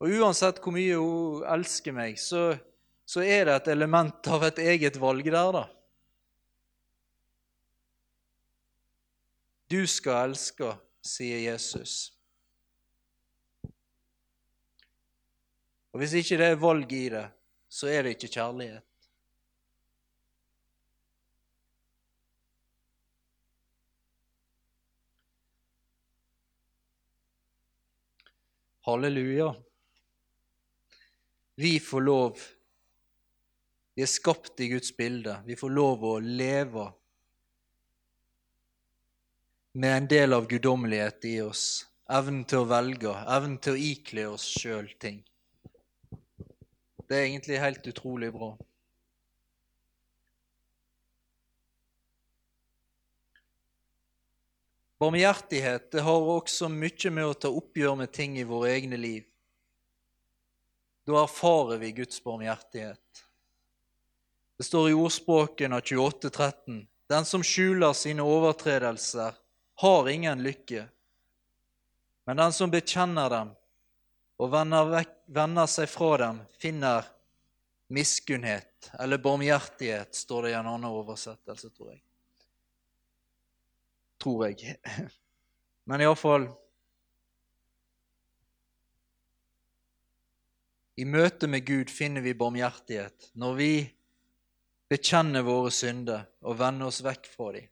Og 0.00 0.14
uansett 0.16 0.56
hvor 0.64 0.72
mye 0.72 0.94
hun 0.96 1.42
elsker 1.52 1.92
meg, 1.92 2.16
så, 2.16 2.54
så 3.04 3.20
er 3.20 3.44
det 3.44 3.56
et 3.58 3.68
element 3.74 4.30
av 4.32 4.46
et 4.48 4.62
eget 4.64 4.96
valg 4.96 5.28
der, 5.28 5.50
da. 5.52 5.66
Du 9.68 9.82
skal 9.84 10.30
elske, 10.30 10.70
sier 11.04 11.44
Jesus. 11.44 12.14
Og 15.92 16.00
Hvis 16.00 16.16
ikke 16.22 16.40
det 16.40 16.50
er 16.54 16.60
valg 16.64 16.96
i 16.96 17.04
det, 17.18 17.26
så 17.68 17.92
er 17.92 18.08
det 18.08 18.16
ikke 18.16 18.32
kjærlighet. 18.38 18.93
Halleluja. 28.86 29.54
Vi 31.54 31.80
får 31.80 32.00
lov 32.00 32.38
Vi 33.94 34.02
er 34.02 34.10
skapt 34.10 34.60
i 34.60 34.68
Guds 34.68 34.96
bilde. 34.96 35.38
Vi 35.46 35.56
får 35.56 35.70
lov 35.70 36.04
å 36.04 36.18
leve 36.18 36.84
med 39.72 39.96
en 39.96 40.08
del 40.10 40.36
av 40.36 40.48
guddommelighet 40.50 41.24
i 41.30 41.36
oss. 41.46 41.86
Evnen 42.10 42.42
til 42.44 42.60
å 42.60 42.68
velge, 42.68 43.14
evnen 43.36 43.56
til 43.62 43.72
å 43.72 43.82
ikle 43.88 44.26
oss 44.34 44.44
sjøl 44.58 44.90
ting. 45.00 45.22
Det 47.08 47.16
er 47.16 47.28
egentlig 47.30 47.62
helt 47.62 47.86
utrolig 47.88 48.32
bra. 48.34 48.50
Barmhjertighet 54.98 55.90
det 55.92 56.04
har 56.06 56.28
også 56.36 56.68
mye 56.70 57.10
med 57.10 57.26
å 57.26 57.34
ta 57.34 57.50
oppgjør 57.50 57.96
med 57.98 58.12
ting 58.14 58.38
i 58.38 58.46
våre 58.46 58.70
egne 58.76 58.98
liv. 59.00 59.24
Da 61.04 61.18
erfarer 61.24 61.80
vi 61.82 61.92
Guds 61.92 62.22
barmhjertighet. 62.24 63.24
Det 64.56 64.64
står 64.64 64.90
i 64.90 64.94
ordspråken 64.94 65.72
av 65.72 65.80
2813.: 65.80 66.86
Den 67.08 67.24
som 67.24 67.42
skjuler 67.42 67.92
sine 67.92 68.22
overtredelser, 68.22 69.34
har 69.74 70.08
ingen 70.08 70.42
lykke. 70.42 70.86
Men 72.24 72.36
den 72.36 72.52
som 72.52 72.70
bekjenner 72.70 73.30
dem 73.30 73.50
og 74.38 74.50
vender, 74.50 74.86
vekk, 74.90 75.12
vender 75.26 75.66
seg 75.70 75.90
fra 75.90 76.16
dem, 76.22 76.40
finner 76.58 77.04
miskunnhet 77.92 78.90
eller 78.98 79.18
barmhjertighet, 79.18 80.14
står 80.14 80.42
det 80.42 80.54
i 80.54 80.58
en 80.58 80.70
annen 80.70 80.90
oversettelse, 80.90 81.70
tror 81.74 81.92
jeg. 81.92 82.00
Tror 84.24 84.46
jeg. 84.48 84.78
Men 85.88 86.00
iallfall 86.00 86.46
I 90.96 91.04
møte 91.04 91.48
med 91.50 91.66
Gud 91.66 91.90
finner 91.90 92.22
vi 92.24 92.32
barmhjertighet 92.38 93.32
når 93.42 93.56
vi 93.58 93.70
bekjenner 94.88 95.44
våre 95.44 95.72
synder 95.74 96.22
og 96.46 96.56
vender 96.60 96.88
oss 96.88 97.02
vekk 97.04 97.26
fra 97.28 97.50
dem. 97.56 97.66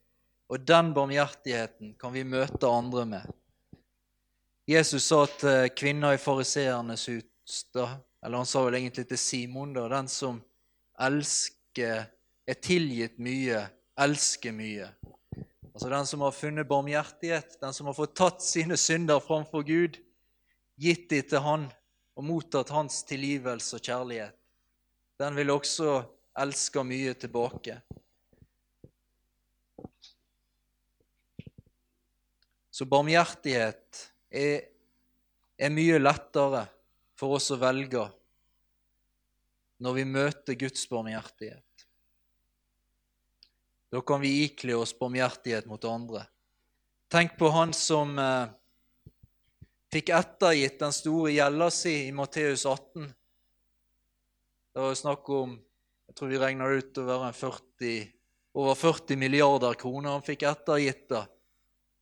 Og 0.52 0.64
den 0.68 0.90
barmhjertigheten 0.92 1.94
kan 2.00 2.12
vi 2.12 2.26
møte 2.28 2.68
andre 2.68 3.06
med. 3.08 3.30
Jesus 4.68 5.06
sa 5.08 5.22
til 5.38 5.70
kvinner 5.78 6.16
i 6.16 6.20
fariseernes 6.20 7.06
hus, 7.08 7.62
eller 7.72 8.36
han 8.36 8.50
sa 8.50 8.66
vel 8.66 8.76
egentlig 8.80 9.06
til 9.08 9.22
Simon, 9.22 9.72
da, 9.72 9.86
den 9.88 10.10
som 10.10 10.42
elsker, 11.00 12.04
er 12.44 12.60
tilgitt 12.60 13.16
mye, 13.22 13.64
elsker 14.02 14.52
mye. 14.54 14.90
Altså 15.72 15.88
den 15.88 16.06
som 16.06 16.20
har 16.20 16.34
funnet 16.36 16.68
barmhjertighet, 16.68 17.56
den 17.60 17.72
som 17.72 17.88
har 17.88 17.96
fått 17.96 18.16
tatt 18.16 18.42
sine 18.44 18.76
synder 18.76 19.22
framfor 19.24 19.64
Gud, 19.64 19.96
gitt 20.76 21.08
de 21.08 21.22
til 21.24 21.40
Han 21.44 21.64
og 22.16 22.26
mottatt 22.28 22.72
Hans 22.74 23.00
tilgivelse 23.08 23.78
og 23.78 23.86
kjærlighet. 23.88 24.36
Den 25.20 25.36
vil 25.38 25.54
også 25.54 26.02
elske 26.42 26.84
mye 26.84 27.14
tilbake. 27.16 27.78
Så 32.72 32.88
barmhjertighet 32.88 34.04
er, 34.28 34.62
er 35.56 35.72
mye 35.72 36.00
lettere 36.00 36.66
for 37.16 37.36
oss 37.36 37.52
å 37.52 37.60
velge 37.60 38.06
når 39.82 39.96
vi 39.98 40.04
møter 40.08 40.56
Guds 40.58 40.84
barmhjertighet. 40.88 41.71
Da 43.92 44.00
kan 44.00 44.22
vi 44.22 44.30
ikle 44.46 44.78
oss 44.80 44.94
barmhjertighet 44.98 45.68
mot 45.68 45.84
andre. 45.84 46.24
Tenk 47.12 47.36
på 47.38 47.50
han 47.52 47.74
som 47.76 48.16
eh, 48.18 48.46
fikk 49.92 50.14
ettergitt 50.16 50.78
den 50.80 50.94
store 50.96 51.34
gjelda 51.34 51.68
si 51.74 51.92
i 52.06 52.14
Matteus 52.16 52.64
18. 52.64 53.10
Det 54.72 54.80
var 54.80 54.96
snakk 54.96 55.28
om 55.36 55.58
jeg 56.08 56.16
tror 56.16 56.32
vi 56.32 56.40
regna 56.40 56.68
det 56.68 56.80
ut 56.80 56.98
å 57.00 57.06
være 57.08 57.28
40, 57.36 58.00
over 58.60 58.74
40 58.76 59.20
milliarder 59.20 59.76
kroner 59.80 60.16
han 60.16 60.24
fikk 60.24 60.48
ettergitt. 60.48 61.06
da 61.12 61.26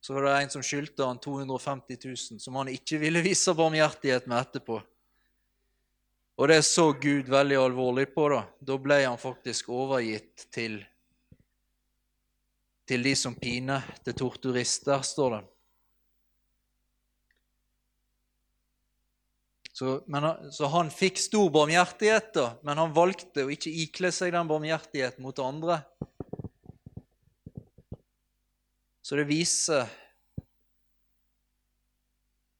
så 0.01 0.13
var 0.13 0.23
det 0.23 0.37
en 0.41 0.49
som 0.49 0.63
skyldte 0.65 1.05
han 1.05 1.19
250 1.21 1.97
000, 2.05 2.39
som 2.39 2.55
han 2.57 2.71
ikke 2.73 2.97
ville 2.97 3.21
vise 3.21 3.53
barmhjertighet 3.53 4.25
med 4.25 4.39
etterpå. 4.41 4.79
Og 6.41 6.47
det 6.49 6.63
så 6.65 6.87
Gud 6.97 7.29
veldig 7.29 7.59
alvorlig 7.61 8.07
på. 8.15 8.25
Da 8.33 8.41
Da 8.59 8.77
ble 8.81 9.03
han 9.03 9.19
faktisk 9.21 9.69
overgitt 9.69 10.47
til, 10.49 10.79
til 12.91 13.05
de 13.07 13.13
som 13.15 13.35
piner, 13.39 13.85
til 14.03 14.17
torturister, 14.19 14.99
står 15.05 15.37
det. 15.37 15.41
Så, 19.71 19.93
men, 20.11 20.27
så, 20.51 20.67
han 20.73 20.91
fikk 20.91 21.21
stor 21.23 21.47
barmhjertighet, 21.55 22.33
da, 22.35 22.49
men 22.67 22.81
han 22.81 22.91
valgte 22.91 23.47
å 23.47 23.53
ikke 23.53 23.71
ikle 23.85 24.11
seg 24.11 24.35
den 24.35 24.49
barmhjertigheten 24.49 25.23
mot 25.23 25.39
andre. 25.39 25.79
Så 29.01 29.15
det 29.17 29.25
viser 29.31 29.87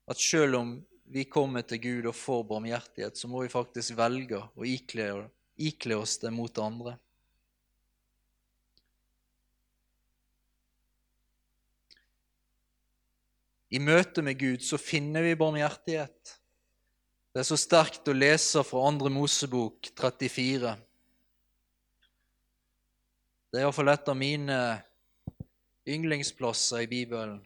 at 0.07 0.23
selv 0.23 0.61
om 0.63 0.73
vi 1.11 1.27
kommer 1.27 1.67
til 1.67 1.83
Gud 1.83 2.07
og 2.07 2.15
får 2.15 2.47
barmhjertighet, 2.55 3.19
så 3.19 3.27
må 3.27 3.43
vi 3.43 3.51
faktisk 3.51 3.99
velge 3.99 4.39
å 4.39 4.67
ikle, 4.67 5.11
ikle 5.59 5.99
oss 5.99 6.17
det 6.23 6.31
mot 6.31 6.63
andre. 6.63 6.95
I 13.71 13.79
møte 13.79 14.23
med 14.25 14.35
Gud 14.39 14.63
så 14.67 14.75
finner 14.79 15.23
vi 15.23 15.37
barmhjertighet. 15.39 16.33
Det 17.31 17.39
er 17.39 17.47
så 17.47 17.55
sterkt 17.59 18.09
å 18.11 18.15
lese 18.15 18.63
fra 18.67 18.83
andre 18.89 19.11
Mosebok 19.13 19.93
34. 19.95 20.73
Det 23.51 23.59
er 23.59 23.63
iallfall 23.63 23.91
et 23.93 24.11
av 24.11 24.17
mine 24.19 24.57
yndlingsplasser 25.87 26.83
i 26.83 26.89
Bibelen. 26.91 27.39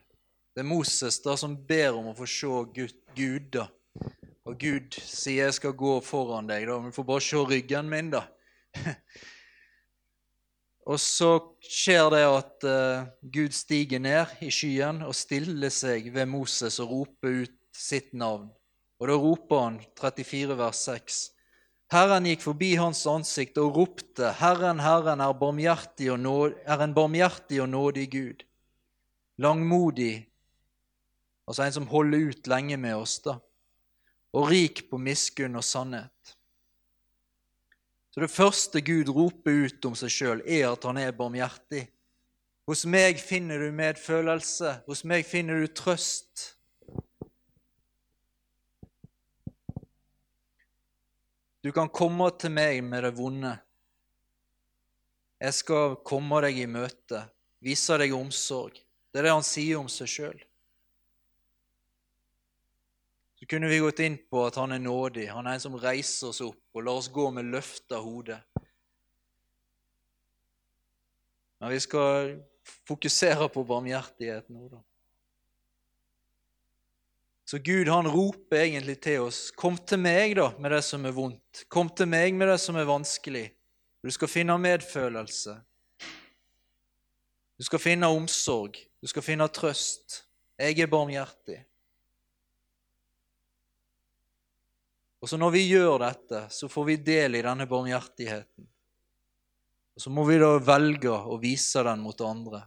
Det 0.54 0.64
er 0.64 0.68
Moses 0.70 1.20
da 1.22 1.36
som 1.38 1.54
ber 1.68 1.94
om 1.94 2.10
å 2.10 2.16
få 2.18 2.26
se 2.30 2.50
Gud, 2.74 2.98
Gud 3.14 3.48
da. 3.54 3.68
Og 4.46 4.58
Gud 4.58 4.94
sier 4.94 5.44
'jeg 5.44 5.54
skal 5.54 5.72
gå 5.72 6.00
foran 6.02 6.46
deg', 6.46 6.66
da. 6.66 6.78
Men 6.78 6.90
du 6.90 6.96
får 6.96 7.04
bare 7.04 7.20
se 7.20 7.36
ryggen 7.36 7.88
min, 7.88 8.10
da. 8.10 8.26
og 10.86 11.00
så 11.02 11.30
skjer 11.66 12.10
det 12.14 12.22
at 12.30 12.66
uh, 12.66 13.06
Gud 13.34 13.54
stiger 13.56 13.98
ned 14.02 14.36
i 14.46 14.52
skyen 14.54 15.02
og 15.02 15.16
stiller 15.18 15.72
seg 15.74 16.12
ved 16.14 16.30
Moses 16.30 16.78
og 16.82 16.92
roper 16.92 17.40
ut 17.42 17.56
sitt 17.74 18.12
navn. 18.14 18.46
Og 19.02 19.10
da 19.10 19.16
roper 19.18 19.64
han 19.64 19.80
34 19.98 20.56
vers 20.56 20.84
6. 20.86 21.18
Herren 21.92 22.26
gikk 22.26 22.42
forbi 22.42 22.72
hans 22.78 23.04
ansikt 23.06 23.58
og 23.62 23.76
ropte, 23.78 24.30
Herren, 24.40 24.80
Herren 24.82 25.22
er, 25.22 25.34
barmhjertig 25.38 26.08
og 26.14 26.22
nåd, 26.22 26.56
er 26.66 26.82
en 26.82 26.94
barmhjertig 26.94 27.60
og 27.62 27.68
nådig 27.70 28.06
Gud. 28.10 28.46
Langmodig, 29.42 30.26
altså 31.46 31.66
en 31.66 31.76
som 31.76 31.90
holder 31.90 32.30
ut 32.30 32.50
lenge 32.50 32.78
med 32.80 32.96
oss, 32.98 33.20
da. 33.26 33.36
Og 34.34 34.50
rik 34.50 34.86
på 34.90 34.98
miskunn 34.98 35.58
og 35.58 35.66
sannhet. 35.66 36.34
Så 38.16 38.22
det 38.24 38.32
første 38.32 38.80
Gud 38.80 39.10
roper 39.12 39.66
ut 39.66 39.84
om 39.84 39.92
seg 39.92 40.08
sjøl, 40.08 40.38
er 40.48 40.70
at 40.70 40.86
han 40.88 40.96
er 40.96 41.10
barmhjertig. 41.12 41.82
Hos 42.64 42.86
meg 42.88 43.18
finner 43.20 43.60
du 43.60 43.74
medfølelse, 43.76 44.70
hos 44.86 45.02
meg 45.04 45.26
finner 45.28 45.60
du 45.60 45.66
trøst. 45.68 46.46
Du 51.60 51.68
kan 51.76 51.92
komme 51.92 52.30
til 52.40 52.56
meg 52.56 52.80
med 52.88 53.04
det 53.04 53.12
vonde. 53.20 53.52
Jeg 55.36 55.58
skal 55.60 55.98
komme 56.00 56.40
deg 56.46 56.56
i 56.64 56.64
møte, 56.72 57.20
vise 57.60 58.00
deg 58.00 58.16
omsorg. 58.16 58.80
Det 59.12 59.20
er 59.20 59.28
det 59.28 59.36
han 59.36 59.44
sier 59.44 59.82
om 59.82 59.92
seg 59.92 60.08
sjøl. 60.08 60.40
Så 63.36 63.46
kunne 63.46 63.68
vi 63.68 63.78
gått 63.78 64.00
inn 64.00 64.16
på 64.30 64.46
at 64.46 64.56
han 64.56 64.72
er 64.72 64.80
nådig. 64.80 65.28
Han 65.28 65.46
er 65.46 65.58
en 65.58 65.62
som 65.62 65.76
reiser 65.76 66.30
oss 66.32 66.40
opp 66.44 66.76
og 66.76 66.84
lar 66.86 67.00
oss 67.02 67.10
gå 67.12 67.28
med 67.36 67.50
løfta 67.52 68.00
hode. 68.00 68.38
Men 71.60 71.72
vi 71.72 71.80
skal 71.80 72.36
fokusere 72.88 73.48
på 73.52 73.64
barmhjertighet 73.64 74.48
nå, 74.52 74.68
da. 74.72 74.80
Så 77.46 77.60
Gud 77.62 77.86
han 77.88 78.08
roper 78.10 78.64
egentlig 78.64 79.00
til 79.00 79.20
oss, 79.20 79.50
'Kom 79.50 79.76
til 79.78 79.98
meg 79.98 80.36
da 80.36 80.50
med 80.58 80.70
det 80.70 80.82
som 80.84 81.04
er 81.06 81.12
vondt. 81.12 81.64
Kom 81.68 81.88
til 81.88 82.08
meg 82.08 82.34
med 82.34 82.48
det 82.48 82.60
som 82.60 82.76
er 82.76 82.84
vanskelig.' 82.84 83.52
Du 84.02 84.10
skal 84.10 84.28
finne 84.28 84.58
medfølelse. 84.58 85.60
Du 87.58 87.64
skal 87.64 87.78
finne 87.78 88.06
omsorg. 88.06 88.76
Du 89.00 89.06
skal 89.06 89.22
finne 89.22 89.48
trøst. 89.48 90.24
Jeg 90.58 90.78
er 90.78 90.86
barmhjertig. 90.86 91.64
Og 95.20 95.28
så 95.28 95.36
Når 95.36 95.50
vi 95.50 95.62
gjør 95.70 95.98
dette, 96.04 96.46
så 96.52 96.68
får 96.68 96.84
vi 96.84 96.96
del 96.96 97.38
i 97.38 97.42
denne 97.42 97.66
barmhjertigheten. 97.66 98.66
Og 99.96 100.02
Så 100.02 100.10
må 100.12 100.26
vi 100.28 100.38
da 100.38 100.58
velge 100.60 101.10
å 101.10 101.38
vise 101.40 101.82
den 101.82 102.02
mot 102.04 102.20
andre. 102.20 102.66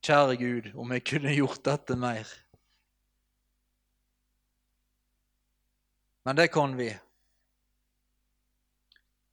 Kjære 0.00 0.36
Gud, 0.40 0.70
om 0.80 0.90
jeg 0.96 1.04
kunne 1.06 1.36
gjort 1.36 1.62
dette 1.68 1.94
mer. 1.94 2.26
Men 6.24 6.36
det 6.36 6.48
kan 6.52 6.74
vi. 6.76 6.88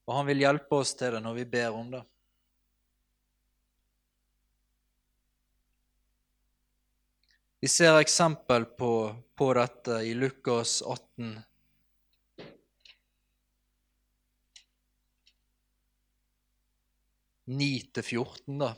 Og 0.08 0.16
han 0.16 0.28
vil 0.30 0.44
hjelpe 0.44 0.84
oss 0.84 0.94
til 1.00 1.16
det 1.16 1.24
når 1.24 1.40
vi 1.40 1.48
ber 1.58 1.76
om 1.76 1.90
det. 1.96 2.04
Vi 7.60 7.68
ser 7.68 7.96
eksempel 7.98 8.66
på, 8.66 9.16
på 9.36 9.54
dette 9.58 10.02
i 10.06 10.14
Lukas 10.14 10.82
18. 10.86 11.40
Ni 17.58 17.72
til 17.96 18.04
14, 18.04 18.60
da. 18.62 18.76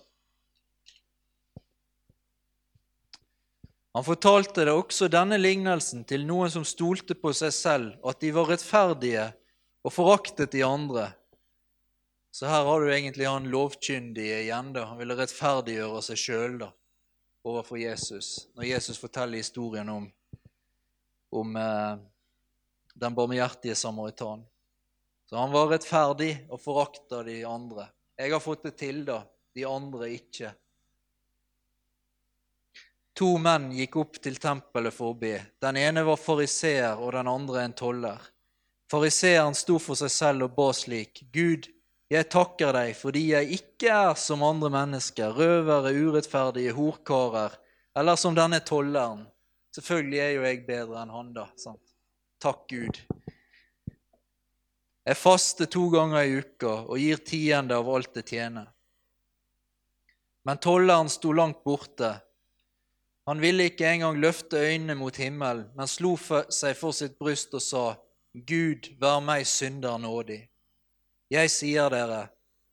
Han 3.97 4.05
fortalte 4.05 4.63
det 4.63 4.71
også 4.71 5.09
denne 5.11 5.35
lignelsen 5.41 6.05
til 6.07 6.23
noen 6.29 6.51
som 6.53 6.63
stolte 6.63 7.17
på 7.19 7.33
seg 7.35 7.51
selv, 7.51 7.93
at 8.07 8.23
de 8.23 8.31
var 8.31 8.47
rettferdige 8.53 9.25
og 9.83 9.91
foraktet 9.91 10.53
de 10.55 10.63
andre. 10.63 11.09
Så 12.31 12.47
her 12.47 12.63
har 12.63 12.79
du 12.79 12.93
egentlig 12.93 13.27
han 13.27 13.49
lovkyndige 13.51 14.45
igjen. 14.45 14.71
da. 14.71 14.85
Han 14.93 15.01
ville 15.01 15.17
rettferdiggjøre 15.19 16.05
seg 16.05 16.27
sjøl 16.29 16.61
overfor 17.43 17.79
Jesus, 17.79 18.47
når 18.53 18.63
Jesus 18.63 18.99
forteller 18.99 19.37
historien 19.37 19.89
om, 19.89 20.07
om 21.31 21.55
eh, 21.55 21.97
den 22.93 23.15
barmhjertige 23.15 23.75
samaritan. 23.75 24.45
Så 25.29 25.37
han 25.37 25.51
var 25.51 25.69
rettferdig 25.69 26.31
og 26.49 26.61
forakta 26.61 27.23
de 27.23 27.43
andre. 27.45 27.89
Jeg 28.17 28.33
har 28.33 28.41
fått 28.43 28.65
det 28.65 28.75
til, 28.81 29.03
da. 29.07 29.21
De 29.55 29.65
andre 29.65 30.09
ikke. 30.13 30.51
To 33.19 33.33
menn 33.41 33.69
gikk 33.75 33.97
opp 33.99 34.19
til 34.23 34.37
tempelet 34.39 34.95
for 34.95 35.13
å 35.13 35.17
be. 35.19 35.35
Den 35.61 35.77
ene 35.79 36.05
var 36.07 36.19
fariseer, 36.19 36.99
og 36.99 37.13
den 37.13 37.27
andre 37.27 37.65
en 37.65 37.75
toller. 37.77 38.29
Fariseeren 38.89 39.57
sto 39.57 39.77
for 39.81 39.99
seg 39.99 40.11
selv 40.13 40.47
og 40.47 40.55
ba 40.55 40.69
slik.: 40.73 41.25
Gud, 41.33 41.67
jeg 42.09 42.29
takker 42.33 42.73
deg 42.73 42.95
fordi 42.97 43.27
jeg 43.31 43.59
ikke 43.59 43.91
er 43.93 44.15
som 44.19 44.43
andre 44.45 44.71
mennesker, 44.73 45.35
røvere, 45.37 45.93
urettferdige, 45.93 46.73
horkarer, 46.77 47.57
eller 47.97 48.17
som 48.19 48.37
denne 48.37 48.61
tolleren. 48.65 49.25
Selvfølgelig 49.75 50.19
er 50.23 50.31
jo 50.33 50.45
jeg 50.47 50.63
bedre 50.65 51.03
enn 51.03 51.13
han, 51.13 51.33
da. 51.35 51.45
sant? 51.59 51.83
Takk, 52.41 52.65
Gud. 52.71 52.97
Jeg 55.05 55.17
faster 55.17 55.69
to 55.69 55.87
ganger 55.93 56.25
i 56.25 56.39
uka 56.41 56.73
og 56.85 56.97
gir 57.01 57.21
tiende 57.25 57.77
av 57.77 57.89
alt 57.89 58.13
det 58.17 58.25
tjener. 58.31 58.67
Men 60.45 60.59
tolleren 60.61 61.09
sto 61.11 61.33
langt 61.35 61.61
borte 61.65 62.15
han 63.29 63.41
ville 63.41 63.67
ikke 63.69 63.85
engang 63.85 64.15
løfte 64.17 64.57
øynene 64.57 64.95
mot 64.97 65.17
himmelen, 65.21 65.67
men 65.77 65.85
slo 65.85 66.15
seg 66.17 66.73
for 66.73 66.95
sitt 66.97 67.19
bryst 67.21 67.53
og 67.53 67.61
sa, 67.61 67.83
Gud, 68.33 68.87
vær 68.97 69.19
meg 69.21 69.45
synder 69.45 69.99
nådig. 70.01 70.47
Jeg 71.29 71.49
sier 71.53 71.91
dere, 71.93 72.23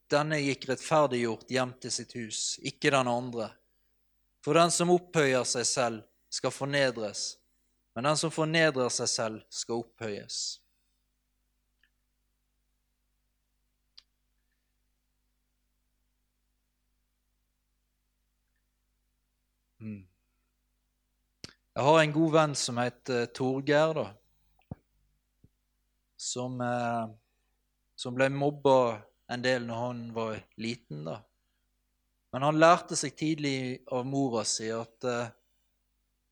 denne 0.08 0.38
gikk 0.40 0.62
rettferdiggjort 0.70 1.50
hjem 1.52 1.74
til 1.82 1.92
sitt 1.92 2.14
hus, 2.16 2.42
ikke 2.64 2.88
den 2.94 3.08
andre. 3.10 3.50
For 4.40 4.56
den 4.56 4.70
som 4.72 4.92
opphøyer 4.94 5.44
seg 5.44 5.66
selv, 5.68 6.04
skal 6.32 6.52
fornedres, 6.54 7.36
men 7.94 8.08
den 8.08 8.16
som 8.16 8.32
fornedrer 8.32 8.88
seg 8.92 9.10
selv, 9.12 9.42
skal 9.52 9.82
opphøyes. 9.82 10.38
Mm. 19.84 20.00
Jeg 21.76 21.84
har 21.90 22.00
en 22.00 22.16
god 22.16 22.34
venn 22.38 22.56
som 22.56 22.80
heter 22.80 23.28
Torgeir, 23.36 23.92
da. 24.00 24.08
Som, 26.16 26.60
eh, 26.64 27.04
som, 27.96 28.14
ble 28.14 28.28
mobba 28.32 29.02
en 29.32 29.42
del 29.42 29.66
når 29.66 29.82
han 29.82 30.02
var 30.14 30.36
liten, 30.60 31.04
da. 31.08 31.20
Men 32.34 32.44
han 32.44 32.60
lærte 32.60 32.96
seg 32.98 33.14
tidlig 33.16 33.80
av 33.94 34.04
mora 34.04 34.42
si 34.44 34.68
at 34.74 35.06
eh, 35.08 35.30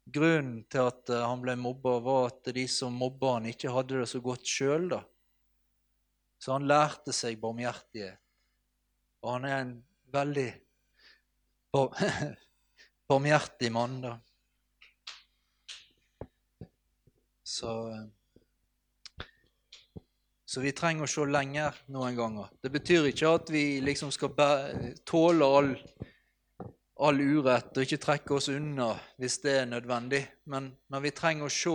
grunnen 0.04 0.64
til 0.68 0.90
at 0.90 1.10
eh, 1.10 1.24
han 1.24 1.40
ble 1.40 1.54
mobba, 1.56 1.96
var 2.04 2.26
at 2.28 2.52
de 2.54 2.66
som 2.68 2.94
mobba 3.00 3.38
han, 3.38 3.48
ikke 3.48 3.72
hadde 3.72 4.02
det 4.02 4.08
så 4.10 4.20
godt 4.24 4.44
sjøl. 4.44 4.92
Så 6.36 6.52
han 6.52 6.68
lærte 6.68 7.14
seg 7.16 7.40
barmhjertighet. 7.40 8.20
Og 9.24 9.30
han 9.38 9.48
er 9.48 9.56
en 9.62 9.74
veldig 10.12 10.50
barmhjertig 13.08 13.70
mann, 13.72 13.96
da. 14.04 14.18
Så 17.44 17.72
eh, 17.94 18.04
så 20.54 20.60
vi 20.62 20.70
trenger 20.70 21.02
å 21.02 21.10
se 21.10 21.24
lenger 21.26 21.74
noen 21.90 22.14
ganger. 22.14 22.50
Det 22.62 22.70
betyr 22.70 23.08
ikke 23.10 23.30
at 23.40 23.48
vi 23.50 23.80
liksom 23.82 24.12
skal 24.14 24.30
tåle 25.02 25.48
all, 25.50 25.70
all 27.02 27.18
urett 27.18 27.74
og 27.74 27.82
ikke 27.82 27.98
trekke 28.04 28.36
oss 28.36 28.46
unna 28.52 28.92
hvis 29.18 29.40
det 29.42 29.54
er 29.64 29.66
nødvendig. 29.66 30.20
Men, 30.46 30.68
men 30.86 31.02
vi 31.02 31.10
trenger 31.10 31.48
å 31.48 31.54
se 31.56 31.74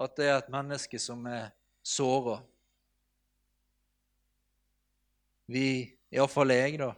at 0.00 0.14
det 0.16 0.30
er 0.30 0.38
et 0.38 0.48
menneske 0.54 1.00
som 1.02 1.26
er 1.28 1.50
såra. 1.84 2.38
Vi, 5.52 5.66
iallfall 6.08 6.56
jeg, 6.56 6.80
da, 6.80 6.94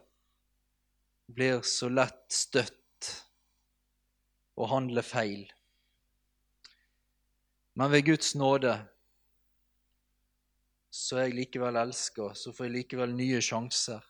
blir 1.27 1.67
så 1.67 1.91
lett 1.91 2.23
støtt 2.31 3.11
og 4.55 4.71
handler 4.77 5.11
feil. 5.11 5.43
Men 7.75 7.91
ved 7.91 8.07
Guds 8.13 8.37
nåde 8.39 8.79
så 10.91 11.21
er 11.21 11.29
jeg 11.29 11.37
likevel 11.39 11.79
elska, 11.79 12.33
så 12.35 12.53
får 12.53 12.67
jeg 12.67 12.77
likevel 12.81 13.13
nye 13.15 13.41
sjanser. 13.45 14.03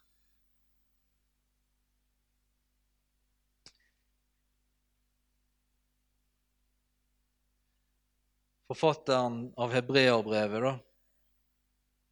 Forfatteren 8.71 9.49
av 9.59 9.75
hebreerbrevet, 9.75 10.63
da 10.63 10.79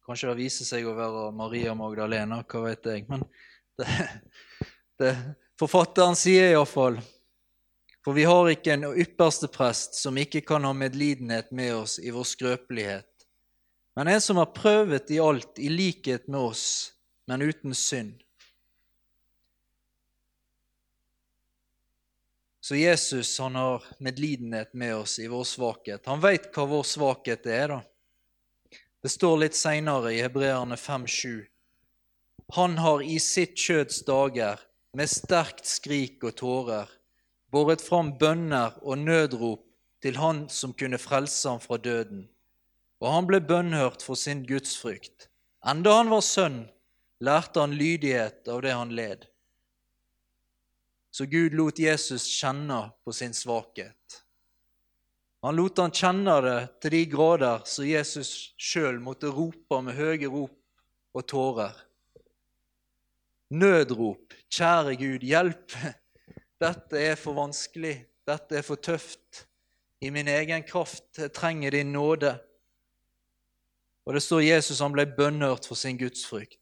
Kanskje 0.09 0.31
det 0.31 0.39
viser 0.39 0.65
seg 0.65 0.87
å 0.89 0.95
være 0.97 1.27
Maria 1.37 1.75
Magdalena, 1.77 2.39
hva 2.49 2.63
vet 2.63 2.87
jeg. 2.89 3.03
Men 3.11 3.21
det, 3.77 3.85
det, 4.97 5.11
forfatteren 5.61 6.17
sier 6.17 6.49
iallfall 6.49 6.97
For 8.01 8.17
vi 8.17 8.25
har 8.25 8.49
ikke 8.49 8.73
en 8.73 8.87
ypperste 8.89 9.51
prest 9.53 9.99
som 10.01 10.17
ikke 10.17 10.41
kan 10.49 10.65
ha 10.65 10.73
medlidenhet 10.73 11.53
med 11.53 11.75
oss 11.75 11.99
i 12.01 12.09
vår 12.15 12.25
skrøpelighet 12.25 13.08
men 13.99 14.07
en 14.07 14.21
som 14.21 14.37
har 14.37 14.45
prøvet 14.55 15.11
i 15.11 15.17
alt 15.19 15.59
i 15.59 15.67
likhet 15.69 16.29
med 16.31 16.39
oss, 16.39 16.93
men 17.27 17.41
uten 17.41 17.73
synd. 17.75 18.13
Så 22.63 22.79
Jesus 22.79 23.33
han 23.43 23.59
har 23.59 23.83
medlidenhet 23.99 24.71
med 24.73 24.95
oss 24.95 25.17
i 25.19 25.27
vår 25.27 25.43
svakhet. 25.43 26.05
Han 26.07 26.23
veit 26.23 26.47
hva 26.55 26.65
vår 26.71 26.87
svakhet 26.87 27.43
er. 27.51 27.75
da. 27.75 27.81
Det 29.03 29.11
står 29.11 29.37
litt 29.43 29.59
seinere 29.59 30.15
i 30.15 30.23
Hebreerne 30.23 30.79
5,7. 30.79 31.43
Han 32.55 32.79
har 32.79 33.03
i 33.03 33.19
sitt 33.19 33.59
kjøds 33.59 34.05
dager 34.07 34.63
med 34.95 35.11
sterkt 35.11 35.67
skrik 35.67 36.23
og 36.23 36.39
tårer 36.39 36.87
båret 37.51 37.83
fram 37.83 38.15
bønner 38.15 38.79
og 38.79 39.03
nødrop 39.03 39.67
til 39.99 40.23
Han 40.23 40.45
som 40.47 40.71
kunne 40.71 41.03
frelse 41.03 41.49
ham 41.51 41.59
fra 41.59 41.75
døden 41.75 42.29
og 42.99 43.11
han 43.13 43.27
ble 43.29 43.39
bønnhørt 43.43 44.03
for 44.03 44.19
sin 44.19 44.43
gudsfrykt. 44.47 45.29
Enda 45.67 45.95
han 45.99 46.11
var 46.11 46.23
sønn, 46.23 46.61
lærte 47.23 47.63
han 47.63 47.75
lydighet 47.75 48.47
av 48.51 48.63
det 48.63 48.75
han 48.75 48.95
led. 48.95 49.25
Så 51.11 51.25
Gud 51.25 51.55
lot 51.57 51.79
Jesus 51.79 52.27
kjenne 52.29 52.89
på 53.03 53.13
sin 53.15 53.33
svakhet. 53.33 54.19
Han 55.41 55.55
lot 55.55 55.79
han 55.79 55.95
kjenne 55.95 56.35
det 56.43 56.57
til 56.83 56.93
de 56.95 57.03
grader 57.11 57.63
så 57.67 57.85
Jesus 57.87 58.53
sjøl 58.59 58.99
måtte 59.03 59.31
rope 59.31 59.79
med 59.83 59.95
høye 59.95 60.27
rop 60.27 60.55
og 61.15 61.25
tårer. 61.27 61.77
Nødrop. 63.49 64.35
Kjære 64.51 64.95
Gud, 64.99 65.23
hjelp! 65.25 65.73
Dette 66.59 66.99
er 66.99 67.15
for 67.17 67.37
vanskelig. 67.37 67.95
Dette 68.27 68.59
er 68.59 68.65
for 68.67 68.77
tøft. 68.83 69.45
I 70.03 70.11
min 70.13 70.27
egen 70.27 70.63
kraft 70.67 71.17
jeg 71.17 71.33
trenger 71.33 71.73
din 71.73 71.93
nåde. 71.95 72.35
Og 74.07 74.15
det 74.15 74.23
står 74.25 74.45
Jesus 74.45 74.81
han 74.81 74.93
ble 74.95 75.05
bønnhørt 75.17 75.67
for 75.69 75.77
sin 75.79 75.97
gudsfrykt. 75.99 76.59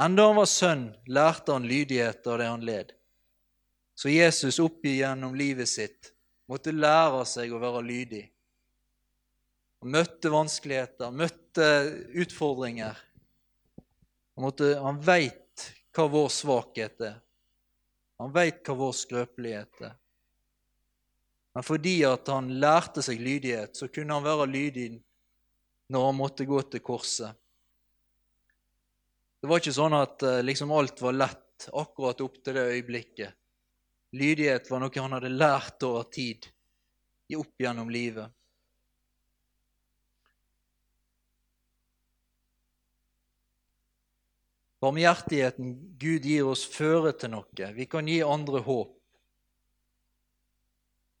Enda 0.00 0.26
han 0.28 0.36
var 0.36 0.48
sønn, 0.50 0.86
lærte 1.08 1.54
han 1.56 1.68
lydighet 1.68 2.26
av 2.28 2.38
det 2.40 2.48
han 2.50 2.64
led. 2.68 2.92
Så 3.96 4.12
Jesus 4.12 4.58
opp 4.60 4.84
gjennom 4.84 5.34
livet 5.38 5.70
sitt 5.70 6.12
måtte 6.50 6.74
lære 6.74 7.24
seg 7.26 7.52
å 7.52 7.60
være 7.62 7.82
lydig. 7.86 8.24
Han 9.82 9.92
møtte 9.94 10.32
vanskeligheter, 10.32 11.12
møtte 11.12 11.68
utfordringer. 12.22 12.98
Han, 14.36 14.44
måtte, 14.44 14.74
han 14.82 15.00
veit 15.00 15.64
hva 15.96 16.06
vår 16.12 16.28
svakhet 16.32 17.02
er. 17.08 17.16
Han 18.20 18.32
veit 18.32 18.62
hva 18.64 18.76
vår 18.76 18.94
skrøpelighet 18.96 19.82
er. 19.88 19.96
Men 21.56 21.64
fordi 21.64 21.98
at 22.04 22.28
han 22.28 22.50
lærte 22.60 23.00
seg 23.04 23.20
lydighet, 23.20 23.76
så 23.76 23.88
kunne 23.88 24.16
han 24.16 24.24
være 24.24 24.48
lydig 24.50 24.88
når 25.92 26.06
han 26.06 26.18
måtte 26.18 26.46
gå 26.48 26.60
til 26.70 26.82
korset. 26.84 27.34
Det 29.40 29.50
var 29.50 29.60
ikke 29.60 29.76
sånn 29.76 29.94
at 29.94 30.22
eh, 30.26 30.42
liksom 30.42 30.72
alt 30.74 31.02
var 31.04 31.14
lett 31.14 31.68
akkurat 31.72 32.20
opp 32.24 32.40
til 32.42 32.56
det 32.56 32.64
øyeblikket. 32.72 33.36
Lydighet 34.16 34.70
var 34.70 34.80
noe 34.82 35.02
han 35.02 35.14
hadde 35.16 35.30
lært 35.34 35.84
over 35.86 36.08
tid, 36.10 36.48
opp 37.36 37.62
gjennom 37.62 37.90
livet. 37.92 38.32
Barmhjertigheten 44.80 45.72
Gud 45.98 46.26
gir 46.28 46.46
oss, 46.46 46.66
fører 46.68 47.16
til 47.18 47.32
noe. 47.32 47.70
Vi 47.74 47.86
kan 47.90 48.08
gi 48.08 48.20
andre 48.22 48.60
håp. 48.62 48.92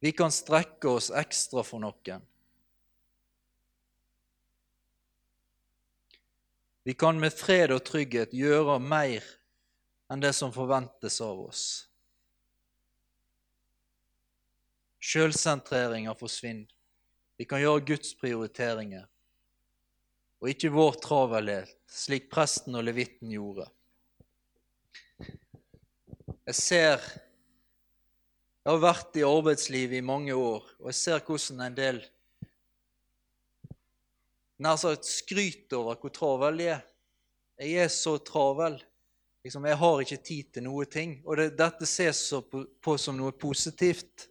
Vi 0.04 0.12
kan 0.12 0.30
strekke 0.30 0.92
oss 0.92 1.08
ekstra 1.10 1.64
for 1.66 1.82
noen. 1.82 2.22
Vi 6.86 6.94
kan 6.94 7.18
med 7.18 7.34
fred 7.34 7.72
og 7.74 7.80
trygghet 7.82 8.30
gjøre 8.30 8.76
mer 8.78 9.24
enn 10.06 10.20
det 10.22 10.30
som 10.38 10.52
forventes 10.54 11.16
av 11.18 11.40
oss. 11.48 11.62
Sjølsentreringa 15.02 16.14
forsvinner. 16.14 16.70
Vi 17.42 17.48
kan 17.50 17.58
gjøre 17.58 17.82
Guds 17.90 18.14
prioriteringer, 18.20 19.02
og 20.38 20.52
ikke 20.52 20.70
vår 20.76 21.00
travelhet, 21.02 21.74
slik 21.90 22.30
presten 22.30 22.78
og 22.78 22.86
levitten 22.86 23.34
gjorde. 23.34 23.66
Jeg 26.46 26.54
ser 26.54 27.02
Jeg 28.62 28.70
har 28.70 28.82
vært 28.82 29.18
i 29.18 29.26
arbeidslivet 29.26 29.98
i 29.98 30.06
mange 30.06 30.38
år, 30.38 30.62
og 30.78 30.92
jeg 30.94 31.02
ser 31.02 31.26
hvordan 31.26 31.66
en 31.66 31.82
del 31.82 32.00
nær 34.62 34.78
sagt 34.80 35.08
skryter 35.08 35.80
over 35.80 35.98
hvor 36.00 36.12
travel 36.14 36.60
de 36.60 36.70
er. 36.76 36.84
Jeg 37.60 37.86
er 37.86 37.92
så 37.92 38.16
travel. 38.20 38.78
Liksom, 39.46 39.64
jeg 39.68 39.78
har 39.78 40.02
ikke 40.02 40.22
tid 40.26 40.48
til 40.56 40.66
noe 40.66 40.84
ting. 40.90 41.20
Og 41.24 41.38
det, 41.38 41.50
dette 41.58 41.88
ses 41.88 42.20
på, 42.50 42.64
på 42.82 42.96
som 43.00 43.16
noe 43.18 43.32
positivt. 43.32 44.26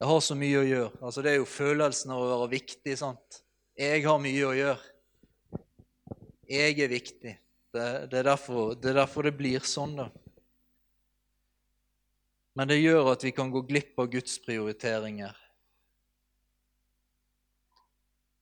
Jeg 0.00 0.08
har 0.08 0.22
så 0.24 0.34
mye 0.36 0.62
å 0.62 0.64
gjøre. 0.64 0.90
Altså, 1.04 1.22
det 1.22 1.34
er 1.34 1.38
jo 1.38 1.48
følelsen 1.48 2.12
av 2.14 2.22
å 2.24 2.30
være 2.32 2.52
viktig. 2.56 2.96
sant? 2.98 3.42
Jeg 3.76 4.02
har 4.06 4.20
mye 4.20 4.48
å 4.48 4.56
gjøre. 4.56 4.80
Jeg 6.50 6.80
er 6.80 6.90
viktig. 6.90 7.36
Det, 7.70 7.84
det, 8.10 8.18
er, 8.18 8.26
derfor, 8.32 8.72
det 8.74 8.90
er 8.90 8.98
derfor 9.02 9.28
det 9.28 9.36
blir 9.38 9.62
sånn, 9.62 9.92
da. 10.00 10.08
Men 12.58 12.72
det 12.72 12.80
gjør 12.80 13.12
at 13.12 13.22
vi 13.22 13.30
kan 13.36 13.52
gå 13.52 13.62
glipp 13.68 14.00
av 14.02 14.08
Guds 14.10 14.40
prioriteringer. 14.42 15.36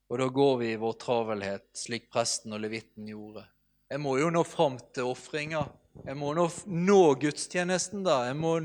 Og 0.09 0.19
da 0.19 0.27
går 0.33 0.57
vi 0.63 0.73
i 0.73 0.81
vår 0.81 0.95
travelhet, 1.03 1.67
slik 1.77 2.09
presten 2.13 2.55
og 2.57 2.63
levitten 2.65 3.09
gjorde. 3.11 3.45
Jeg 3.89 4.01
må 4.01 4.15
jo 4.21 4.31
nå 4.33 4.41
fram 4.45 4.79
til 4.97 5.11
ofringa. 5.11 5.67
Jeg 6.05 6.17
må 6.17 6.33
nå 6.37 6.47
nå 6.65 7.01
gudstjenesten, 7.21 8.05
da. 8.07 8.23
Jeg 8.31 8.37
må 8.41 8.59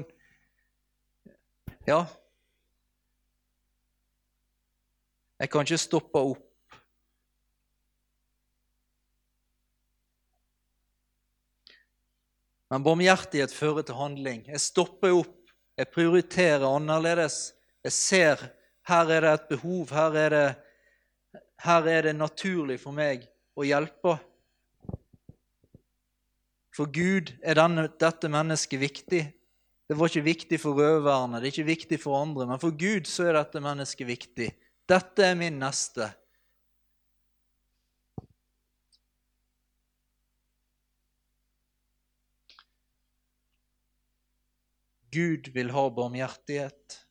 Ja. 1.87 2.05
Jeg 5.39 5.51
kan 5.51 5.65
ikke 5.67 5.77
stoppe 5.77 6.19
opp. 6.19 6.49
Men 12.71 12.83
barmhjertighet 12.85 13.51
fører 13.51 13.83
til 13.83 13.99
handling. 13.99 14.45
Jeg 14.47 14.63
stopper 14.63 15.11
opp. 15.13 15.51
Jeg 15.75 15.91
prioriterer 15.91 16.63
annerledes. 16.63 17.51
Jeg 17.83 17.91
ser 17.91 18.45
her 18.87 19.11
er 19.11 19.21
det 19.25 19.33
et 19.33 19.49
behov, 19.51 19.91
her 19.91 20.15
er 20.17 20.33
det 20.33 20.47
her 21.63 21.87
er 21.87 22.07
det 22.07 22.15
naturlig 22.17 22.79
for 22.81 22.95
meg 22.95 23.23
å 23.55 23.65
hjelpe. 23.67 24.17
For 26.73 26.89
Gud 26.89 27.31
er 27.45 27.59
denne, 27.59 27.85
dette 28.01 28.31
mennesket 28.31 28.81
viktig. 28.81 29.21
Det 29.87 29.95
var 29.99 30.09
ikke 30.09 30.25
viktig 30.25 30.59
for 30.59 30.79
røverne, 30.79 31.39
det 31.39 31.49
er 31.49 31.53
ikke 31.53 31.69
viktig 31.69 31.99
for 32.01 32.17
andre, 32.17 32.47
men 32.49 32.59
for 32.59 32.75
Gud 32.75 33.07
så 33.07 33.27
er 33.29 33.37
dette 33.37 33.61
mennesket 33.63 34.09
viktig. 34.09 34.49
Dette 34.89 35.27
er 35.27 35.37
min 35.39 35.59
neste. 35.61 36.09
Gud 45.13 45.51
vil 45.53 45.69
ha 45.75 45.83
barmhjertighet. 45.93 47.02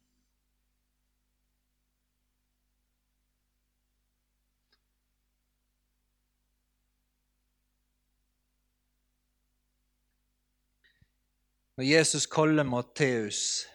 Når 11.83 11.89
Jesus 11.89 12.29
kaller 12.31 12.63
Matteus 12.63 13.67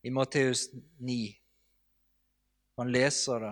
i 0.00 0.08
Matteus 0.10 0.70
9 0.96 1.36
Han 2.78 2.92
leser 2.94 3.42
det. 3.44 3.50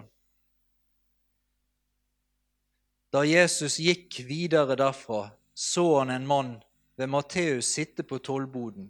Da 3.13 3.21
Jesus 3.29 3.77
gikk 3.85 4.23
videre 4.25 4.79
derfra, 4.81 5.27
så 5.53 5.85
han 5.99 6.15
en 6.17 6.25
mann 6.25 6.55
ved 6.97 7.13
Matteus 7.13 7.69
sitte 7.77 8.09
på 8.09 8.23
tollboden. 8.25 8.89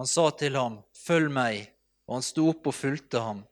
Han 0.00 0.08
sa 0.16 0.30
til 0.30 0.56
ham, 0.56 0.80
Følg 0.96 1.28
meg, 1.28 1.68
og 2.08 2.22
han 2.22 2.24
sto 2.32 2.48
opp 2.48 2.72
og 2.72 2.80
fulgte 2.80 3.20
ham. 3.20 3.44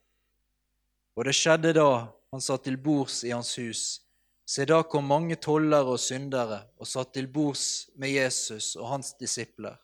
Og 1.13 1.29
det 1.29 1.37
skjedde 1.37 1.77
da 1.77 1.91
han 2.33 2.41
satt 2.41 2.65
til 2.65 2.81
bords 2.81 3.21
i 3.21 3.37
hans 3.37 3.53
hus. 3.61 3.89
Se, 4.49 4.65
da 4.65 4.81
kom 4.81 5.13
mange 5.13 5.37
tollere 5.37 5.93
og 5.93 6.01
syndere 6.01 6.65
og 6.81 6.89
satt 6.89 7.13
til 7.13 7.29
bords 7.29 7.91
med 8.01 8.17
Jesus 8.17 8.79
og 8.81 8.95
hans 8.97 9.13
disipler. 9.21 9.77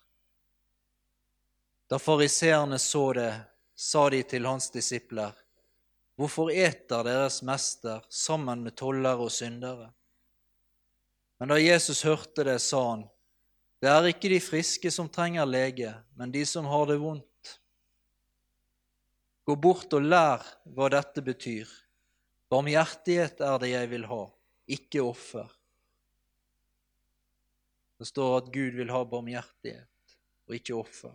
Da 1.93 1.99
fariseerne 1.99 2.79
så 2.79 3.13
det, 3.13 3.41
sa 3.75 4.11
de 4.11 4.23
til 4.23 4.47
hans 4.49 4.71
disipler, 4.73 5.35
Hvorfor 6.17 6.49
eter 6.49 7.03
deres 7.05 7.43
mester 7.45 8.05
sammen 8.09 8.63
med 8.65 8.79
tollere 8.81 9.21
og 9.21 9.29
syndere? 9.33 9.91
Men 11.37 11.51
da 11.53 11.59
Jesus 11.61 12.01
hørte 12.09 12.47
det, 12.49 12.55
sa 12.65 12.81
han, 12.87 13.03
Det 13.77 13.91
er 13.93 14.09
ikke 14.09 14.31
de 14.33 14.39
friske 14.41 14.91
som 14.95 15.11
trenger 15.13 15.45
lege, 15.45 15.91
men 16.17 16.33
de 16.33 16.47
som 16.49 16.65
har 16.65 16.87
det 16.89 16.97
vondt. 17.03 17.51
Gå 19.45 19.57
bort 19.57 19.93
og 19.93 20.07
lær 20.07 20.47
hva 20.65 20.89
dette 20.95 21.21
betyr. 21.21 21.69
Barmhjertighet 22.49 23.43
er 23.45 23.59
det 23.61 23.69
jeg 23.75 23.91
vil 23.91 24.07
ha, 24.09 24.23
ikke 24.65 25.05
offer. 25.05 25.53
Det 28.01 28.09
står 28.09 28.39
at 28.39 28.49
Gud 28.57 28.81
vil 28.81 28.95
ha 28.97 29.03
barmhjertighet 29.05 30.17
og 30.49 30.57
ikke 30.57 30.79
offer. 30.81 31.13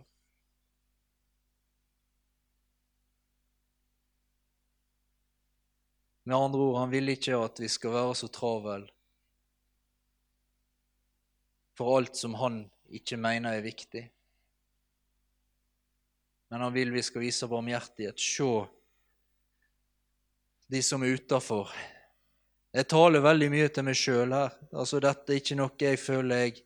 Med 6.28 6.36
andre 6.36 6.60
ord, 6.60 6.78
han 6.82 6.90
vil 6.92 7.08
ikke 7.08 7.38
at 7.40 7.60
vi 7.62 7.68
skal 7.72 7.94
være 7.94 8.14
så 8.20 8.28
travel 8.28 8.82
for 11.78 11.94
alt 11.96 12.18
som 12.20 12.34
han 12.36 12.58
ikke 12.92 13.16
mener 13.16 13.56
er 13.56 13.64
viktig. 13.64 14.02
Men 16.52 16.66
han 16.66 16.74
vil 16.74 16.92
vi 16.92 17.06
skal 17.06 17.24
vise 17.24 17.48
barmhjertighet. 17.48 18.20
Se 18.20 18.50
de 20.68 20.84
som 20.84 21.02
er 21.06 21.16
utafor. 21.16 21.72
Jeg 22.76 22.90
taler 22.92 23.24
veldig 23.24 23.48
mye 23.56 23.72
til 23.72 23.88
meg 23.88 23.96
sjøl 23.96 24.36
her. 24.36 24.52
Altså, 24.72 25.00
dette 25.00 25.32
er 25.32 25.40
ikke 25.40 25.56
noe 25.56 25.80
jeg 25.80 26.00
føler 26.02 26.44
jeg 26.44 26.58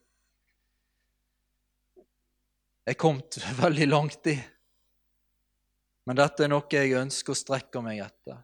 er 2.91 2.99
kommet 2.99 3.39
veldig 3.63 3.93
langt 3.95 4.33
i. 4.33 4.41
Men 6.11 6.19
dette 6.19 6.49
er 6.49 6.51
noe 6.51 6.67
jeg 6.67 6.99
ønsker 6.99 7.31
å 7.31 7.45
strekke 7.47 7.85
meg 7.85 8.03
etter. 8.11 8.43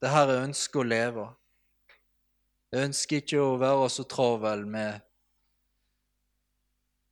Det 0.00 0.08
her 0.08 0.30
jeg 0.32 0.44
ønsker 0.48 0.80
å 0.80 0.88
leve. 0.88 1.26
Jeg 2.72 2.86
ønsker 2.88 3.20
ikke 3.20 3.40
å 3.42 3.56
være 3.60 3.88
så 3.92 4.04
travel 4.08 4.62
med 4.64 5.02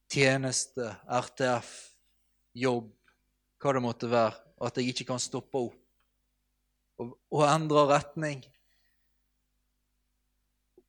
tjeneste, 0.09 0.87
RTF, 1.05 1.73
jobb, 2.57 2.87
hva 3.61 3.75
det 3.77 3.83
måtte 3.85 4.09
være, 4.09 4.39
at 4.65 4.81
jeg 4.81 4.95
ikke 4.95 5.11
kan 5.11 5.21
stoppe 5.21 5.61
opp 5.69 5.77
og, 7.03 7.11
og 7.35 7.43
endre 7.45 7.85
retning. 7.91 8.41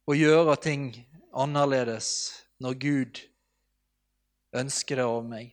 Og 0.07 0.15
gjøre 0.17 0.55
ting 0.63 0.85
annerledes 1.35 2.11
når 2.63 2.77
Gud 2.81 3.19
ønsker 4.55 5.01
det 5.01 5.09
av 5.09 5.27
meg. 5.27 5.51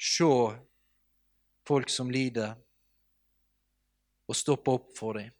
Se 0.00 0.32
folk 1.68 1.92
som 1.92 2.10
lider 2.10 2.58
og 4.30 4.38
stoppe 4.38 4.72
opp 4.78 4.90
for 4.94 5.18
dem. 5.18 5.30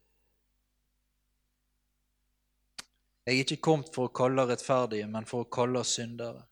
Jeg 3.27 3.37
er 3.37 3.45
ikke 3.45 3.63
kommet 3.63 3.91
for 3.95 4.09
å 4.09 4.15
kalle 4.15 4.49
rettferdige, 4.49 5.07
men 5.07 5.29
for 5.29 5.45
å 5.45 5.51
kalle 5.53 5.85
syndere. 5.87 6.43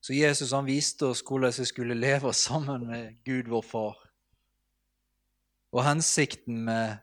Så 0.00 0.16
Jesus 0.16 0.50
han 0.56 0.66
viste 0.66 1.06
oss 1.12 1.20
hvordan 1.22 1.52
vi 1.54 1.66
skulle 1.68 1.94
leve 1.94 2.32
sammen 2.34 2.88
med 2.88 3.20
Gud, 3.22 3.46
vår 3.52 3.62
Far. 3.62 4.00
Og 5.70 5.84
hensikten 5.86 6.64
med 6.66 6.98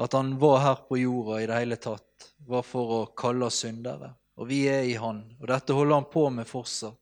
at 0.00 0.16
han 0.16 0.38
var 0.40 0.62
her 0.64 0.80
på 0.88 1.02
jorda 1.02 1.42
i 1.42 1.48
det 1.50 1.58
hele 1.58 1.76
tatt, 1.76 2.30
var 2.48 2.64
for 2.64 2.94
å 2.96 3.00
kalle 3.18 3.50
oss 3.50 3.60
syndere. 3.66 4.14
Og 4.40 4.48
vi 4.48 4.62
er 4.72 4.86
i 4.88 4.94
Han, 4.96 5.20
og 5.36 5.50
dette 5.50 5.76
holder 5.76 5.98
han 5.98 6.08
på 6.08 6.22
med 6.32 6.48
fortsatt. 6.48 6.99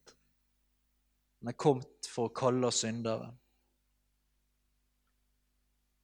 Han 1.41 1.53
er 1.53 1.59
kommet 1.59 2.09
for 2.11 2.29
å 2.29 2.35
kalle 2.35 2.67
oss 2.69 2.83
syndere. 2.83 3.31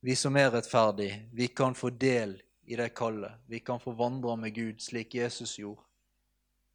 Vi 0.04 0.14
som 0.16 0.36
er 0.36 0.52
rettferdige, 0.52 1.22
vi 1.32 1.48
kan 1.48 1.74
få 1.74 1.90
del 1.90 2.36
i 2.68 2.76
det 2.76 2.90
kallet. 2.94 3.40
Vi 3.46 3.60
kan 3.60 3.80
få 3.80 3.94
vandre 3.96 4.36
med 4.36 4.54
Gud 4.54 4.82
slik 4.84 5.14
Jesus 5.14 5.56
gjorde. 5.58 5.82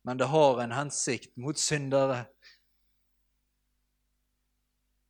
Men 0.01 0.17
det 0.17 0.29
har 0.31 0.61
en 0.63 0.73
hensikt 0.73 1.35
mot 1.37 1.57
syndere. 1.57 2.23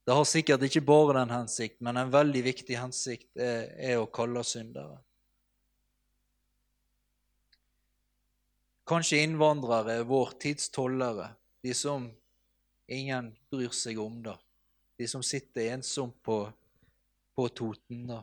Det 0.04 0.16
har 0.18 0.26
sikkert 0.26 0.66
ikke 0.66 0.82
bare 0.82 1.20
den 1.20 1.32
hensikt, 1.32 1.78
men 1.86 1.98
en 1.98 2.12
veldig 2.12 2.42
viktig 2.44 2.78
hensikt 2.80 3.38
er, 3.38 3.70
er 3.78 4.00
å 4.02 4.10
kalle 4.12 4.44
syndere. 4.44 4.98
Kanskje 8.90 9.22
innvandrere 9.22 10.00
er 10.00 10.08
vår 10.10 10.34
tids 10.42 10.72
tollere, 10.74 11.36
de 11.62 11.76
som 11.78 12.10
ingen 12.92 13.32
bryr 13.52 13.74
seg 13.76 14.00
om, 14.02 14.20
da. 14.24 14.36
De 15.00 15.08
som 15.08 15.24
sitter 15.24 15.74
ensomt 15.76 16.18
på, 16.24 16.42
på 17.36 17.48
Toten, 17.56 18.04
da. 18.10 18.20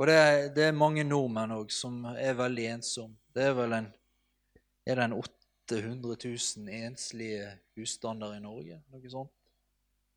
Og 0.00 0.08
det 0.08 0.16
er, 0.16 0.36
det 0.56 0.64
er 0.70 0.76
mange 0.76 1.04
nordmenn 1.04 1.52
òg 1.52 1.72
som 1.76 2.06
er 2.14 2.38
veldig 2.38 2.70
ensomme. 2.78 3.18
Det 3.36 3.50
er 3.50 3.56
vel 3.58 3.76
en 3.76 3.90
er 4.88 4.96
det 4.96 5.04
en 5.04 5.12
800 5.12 6.16
000 6.24 6.68
enslige 6.68 7.58
husstander 7.76 8.32
i 8.34 8.40
Norge? 8.40 8.80
Noe 8.90 9.10
sånt. 9.12 9.30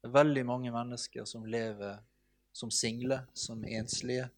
Det 0.02 0.10
er 0.10 0.15
veldig 0.15 0.43
mange 0.47 0.71
mennesker 0.73 1.28
som 1.30 1.45
lever 1.45 1.99
som 2.54 2.71
single, 2.71 3.19
som 3.34 3.63
enslige. 3.65 4.30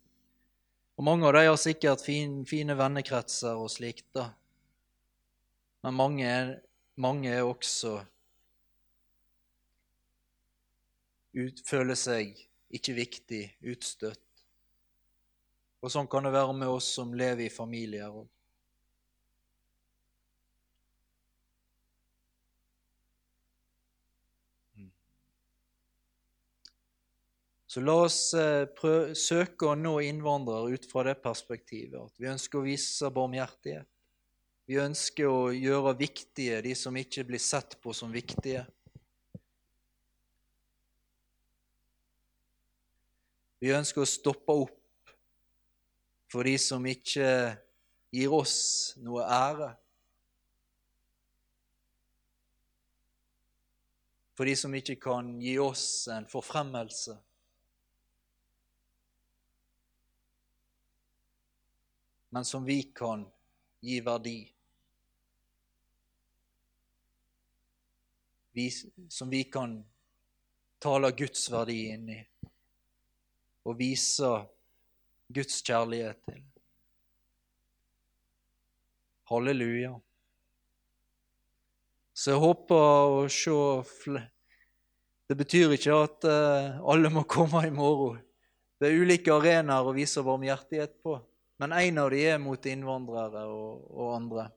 Og 0.95 1.03
mange 1.03 1.27
av 1.27 1.35
dem 1.35 1.49
har 1.49 1.59
sikkert 1.59 2.03
fin, 2.03 2.41
fine 2.47 2.75
vennekretser 2.77 3.55
og 3.59 3.71
slikt, 3.71 4.07
da. 4.15 4.29
Men 5.85 5.93
mange 5.93 6.25
er, 6.25 6.47
mange 6.97 7.29
er 7.29 7.43
også 7.45 7.99
ut, 11.37 11.59
føler 11.67 11.99
seg 11.99 12.31
ikke 12.73 12.95
viktig, 12.97 13.41
utstøtt. 13.69 14.23
Og 15.85 15.93
sånn 15.93 16.09
kan 16.09 16.25
det 16.25 16.33
være 16.33 16.57
med 16.57 16.73
oss 16.73 16.87
som 16.97 17.13
lever 17.13 17.45
i 17.45 17.53
familier 17.53 18.09
òg. 18.09 18.25
Mm. 24.73 24.89
Så 27.69 27.85
la 27.85 27.99
oss 28.07 28.21
eh, 28.33 28.63
prøve, 28.73 29.13
søke 29.13 29.69
å 29.69 29.77
nå 29.77 29.99
innvandrere 30.09 30.73
ut 30.73 30.89
fra 30.89 31.05
det 31.11 31.19
perspektivet 31.21 31.99
at 32.01 32.17
vi 32.17 32.33
ønsker 32.33 32.63
å 32.63 32.65
vise 32.71 33.13
barmhjertighet. 33.13 33.91
Vi 34.65 34.79
ønsker 34.81 35.29
å 35.29 35.51
gjøre 35.53 35.93
viktige 35.99 36.61
de 36.65 36.73
som 36.77 36.95
ikke 36.97 37.25
blir 37.27 37.41
sett 37.41 37.77
på 37.83 37.93
som 37.93 38.13
viktige. 38.13 38.63
Vi 43.61 43.73
ønsker 43.73 44.01
å 44.01 44.09
stoppe 44.09 44.55
opp 44.65 45.13
for 46.33 46.49
de 46.49 46.55
som 46.59 46.85
ikke 46.89 47.27
gir 48.13 48.33
oss 48.33 48.57
noe 49.05 49.25
ære. 49.25 49.69
For 54.35 54.49
de 54.49 54.57
som 54.59 54.73
ikke 54.75 54.97
kan 54.99 55.29
gi 55.39 55.55
oss 55.61 55.85
en 56.11 56.27
forfremmelse. 56.29 57.19
men 62.35 62.45
som 62.45 62.65
vi 62.65 62.83
kan 62.83 63.31
gi 63.79 64.01
verdi. 64.01 64.54
Vi, 68.55 68.69
som 69.09 69.29
vi 69.29 69.43
kan 69.51 69.81
tale 70.79 71.11
Guds 71.11 71.49
verdi 71.51 71.79
inn 71.91 72.09
i 72.13 72.21
og 73.65 73.79
vise 73.79 74.29
Guds 75.33 75.57
kjærlighet 75.65 76.19
til. 76.29 76.41
Halleluja. 79.25 79.95
Så 82.15 82.31
jeg 82.31 82.43
håper 82.45 83.15
å 83.17 83.25
se 83.27 84.19
Det 85.25 85.35
betyr 85.35 85.73
ikke 85.73 85.95
at 86.05 86.27
uh, 86.29 86.77
alle 86.85 87.09
må 87.09 87.25
komme 87.27 87.65
i 87.65 87.73
morgen. 87.73 88.21
Det 88.79 88.87
er 88.87 89.01
ulike 89.01 89.33
arenaer 89.33 89.87
å 89.89 89.95
vise 89.95 90.23
barmhjertighet 90.23 90.99
på, 91.03 91.17
men 91.59 91.73
en 91.73 91.97
av 92.03 92.11
dem 92.13 92.35
er 92.35 92.43
mot 92.43 92.67
innvandrere 92.69 93.47
og, 93.49 93.87
og 93.89 94.15
andre 94.15 94.51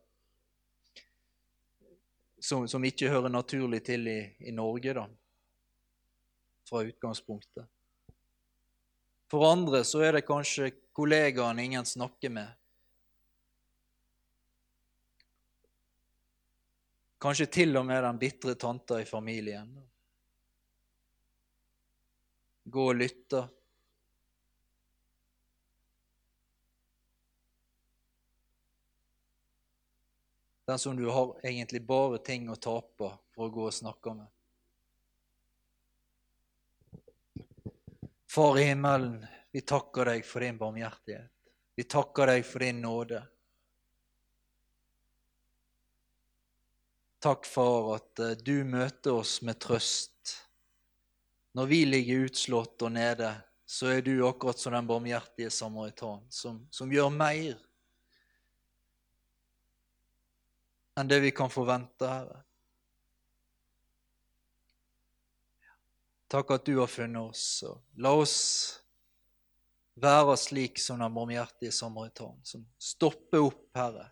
som, 2.41 2.69
som, 2.69 2.85
ikke 2.85 3.11
hører 3.11 3.33
naturlig 3.33 3.83
til 3.87 4.07
i, 4.09 4.21
i 4.47 4.53
Norge, 4.55 4.95
da, 4.95 5.05
fra 6.69 6.85
utgangspunktet. 6.87 7.67
For 9.29 9.45
andre 9.45 9.83
så 9.85 10.01
er 10.07 10.17
det 10.17 10.27
kanskje 10.29 10.71
kollegaen 10.97 11.59
ingen 11.61 11.85
snakker 11.87 12.33
med. 12.33 12.49
Kanskje 17.21 17.49
til 17.51 17.77
og 17.77 17.85
med 17.87 18.03
den 18.07 18.19
bitre 18.21 18.55
tanta 18.55 19.01
i 19.03 19.09
familien. 19.09 19.73
Gå 22.69 22.85
og 22.93 22.99
lytte. 23.01 23.43
Den 30.69 30.79
som 30.79 30.97
du 30.97 31.07
har 31.09 31.31
egentlig 31.43 31.81
bare 31.87 32.19
ting 32.19 32.51
å 32.53 32.55
tape 32.61 33.07
for 33.33 33.47
å 33.47 33.53
gå 33.53 33.63
og 33.71 33.73
snakke 33.73 34.13
med. 34.19 34.27
Far 38.29 38.59
i 38.61 38.67
himmelen, 38.69 39.23
vi 39.49 39.63
takker 39.65 40.11
deg 40.11 40.27
for 40.29 40.45
din 40.45 40.59
barmhjertighet. 40.61 41.33
Vi 41.73 41.87
takker 41.89 42.29
deg 42.29 42.45
for 42.45 42.61
din 42.67 42.83
nåde. 42.85 43.23
Takk, 47.25 47.49
far, 47.49 47.89
at 47.95 48.21
eh, 48.27 48.37
du 48.37 48.61
møter 48.69 49.17
oss 49.23 49.39
med 49.41 49.57
trøst. 49.65 50.35
Når 51.57 51.73
vi 51.73 51.81
ligger 51.89 52.29
utslått 52.29 52.85
og 52.85 52.93
nede, 52.93 53.33
så 53.65 53.89
er 53.95 54.05
du 54.05 54.19
akkurat 54.29 54.61
som 54.61 54.77
den 54.77 54.93
barmhjertige 54.93 55.49
samaritan, 55.49 56.21
som, 56.29 56.61
som 56.69 56.93
gjør 56.93 57.09
mer 57.17 57.57
enn 60.99 61.09
det 61.09 61.21
vi 61.23 61.31
kan 61.31 61.51
forvente, 61.51 62.07
Herre. 62.09 62.43
Takk 66.29 66.51
at 66.59 66.67
du 66.67 66.75
har 66.81 66.91
funnet 66.91 67.31
oss. 67.31 67.63
og 67.65 68.03
La 68.03 68.13
oss 68.13 68.39
være 69.99 70.37
slik 70.37 70.81
som 70.83 71.01
den 71.01 71.15
barmhjertige 71.15 71.73
samaritan, 71.73 72.37
som 72.45 72.67
stopper 72.79 73.47
opp, 73.47 73.69
Herre. 73.79 74.09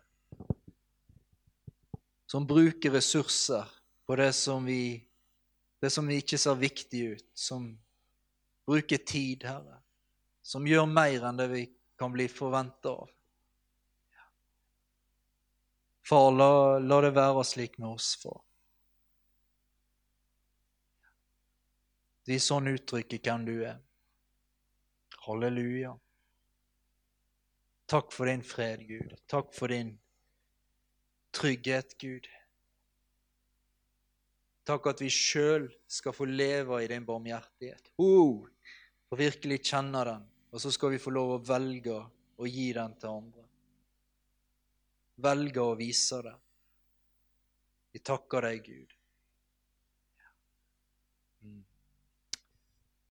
Som 2.27 2.47
bruker 2.47 2.95
ressurser 2.97 3.67
på 4.07 4.15
det 4.19 4.31
som 4.35 4.65
vi, 4.65 4.97
det 5.79 5.91
som 5.93 6.09
ikke 6.09 6.39
ser 6.41 6.57
viktig 6.59 7.03
ut. 7.13 7.27
Som 7.35 7.69
bruker 8.67 8.97
tid, 8.97 9.45
Herre. 9.47 9.77
Som 10.41 10.67
gjør 10.67 10.89
mer 10.89 11.29
enn 11.29 11.39
det 11.39 11.51
vi 11.51 11.67
kan 11.99 12.11
bli 12.15 12.27
forventa 12.31 12.95
av. 13.03 13.13
Far, 16.07 16.31
la, 16.31 16.77
la 16.79 17.01
det 17.03 17.11
være 17.17 17.43
slik 17.43 17.77
med 17.81 17.89
oss, 17.89 18.13
far. 18.21 18.39
Vi 22.27 22.37
sånn 22.43 22.69
uttrykker 22.71 23.19
hvem 23.23 23.43
du 23.47 23.53
er. 23.67 23.79
Halleluja. 25.25 25.93
Takk 27.87 28.11
for 28.15 28.27
din 28.27 28.43
fred, 28.43 28.83
Gud. 28.87 29.15
Takk 29.31 29.53
for 29.55 29.71
din 29.71 29.93
trygghet, 31.35 31.95
Gud. 31.99 32.27
Takk 34.67 34.89
at 34.91 35.03
vi 35.03 35.07
sjøl 35.11 35.69
skal 35.87 36.15
få 36.15 36.27
leve 36.27 36.81
i 36.83 36.89
din 36.91 37.07
barmhjertighet. 37.07 37.91
Oh, 38.03 38.43
og 39.07 39.19
virkelig 39.19 39.61
kjenne 39.71 40.03
den. 40.07 40.27
Og 40.51 40.63
så 40.63 40.71
skal 40.75 40.95
vi 40.95 41.01
få 41.03 41.15
lov 41.15 41.37
å 41.37 41.43
velge 41.47 41.99
å 42.35 42.47
gi 42.47 42.69
den 42.75 42.95
til 42.99 43.11
andre. 43.11 43.46
Velge 45.17 45.63
å 45.63 45.73
vise 45.77 46.21
det. 46.21 46.35
Vi 47.93 48.03
takker 48.05 48.45
deg, 48.45 48.67
Gud. 48.67 48.96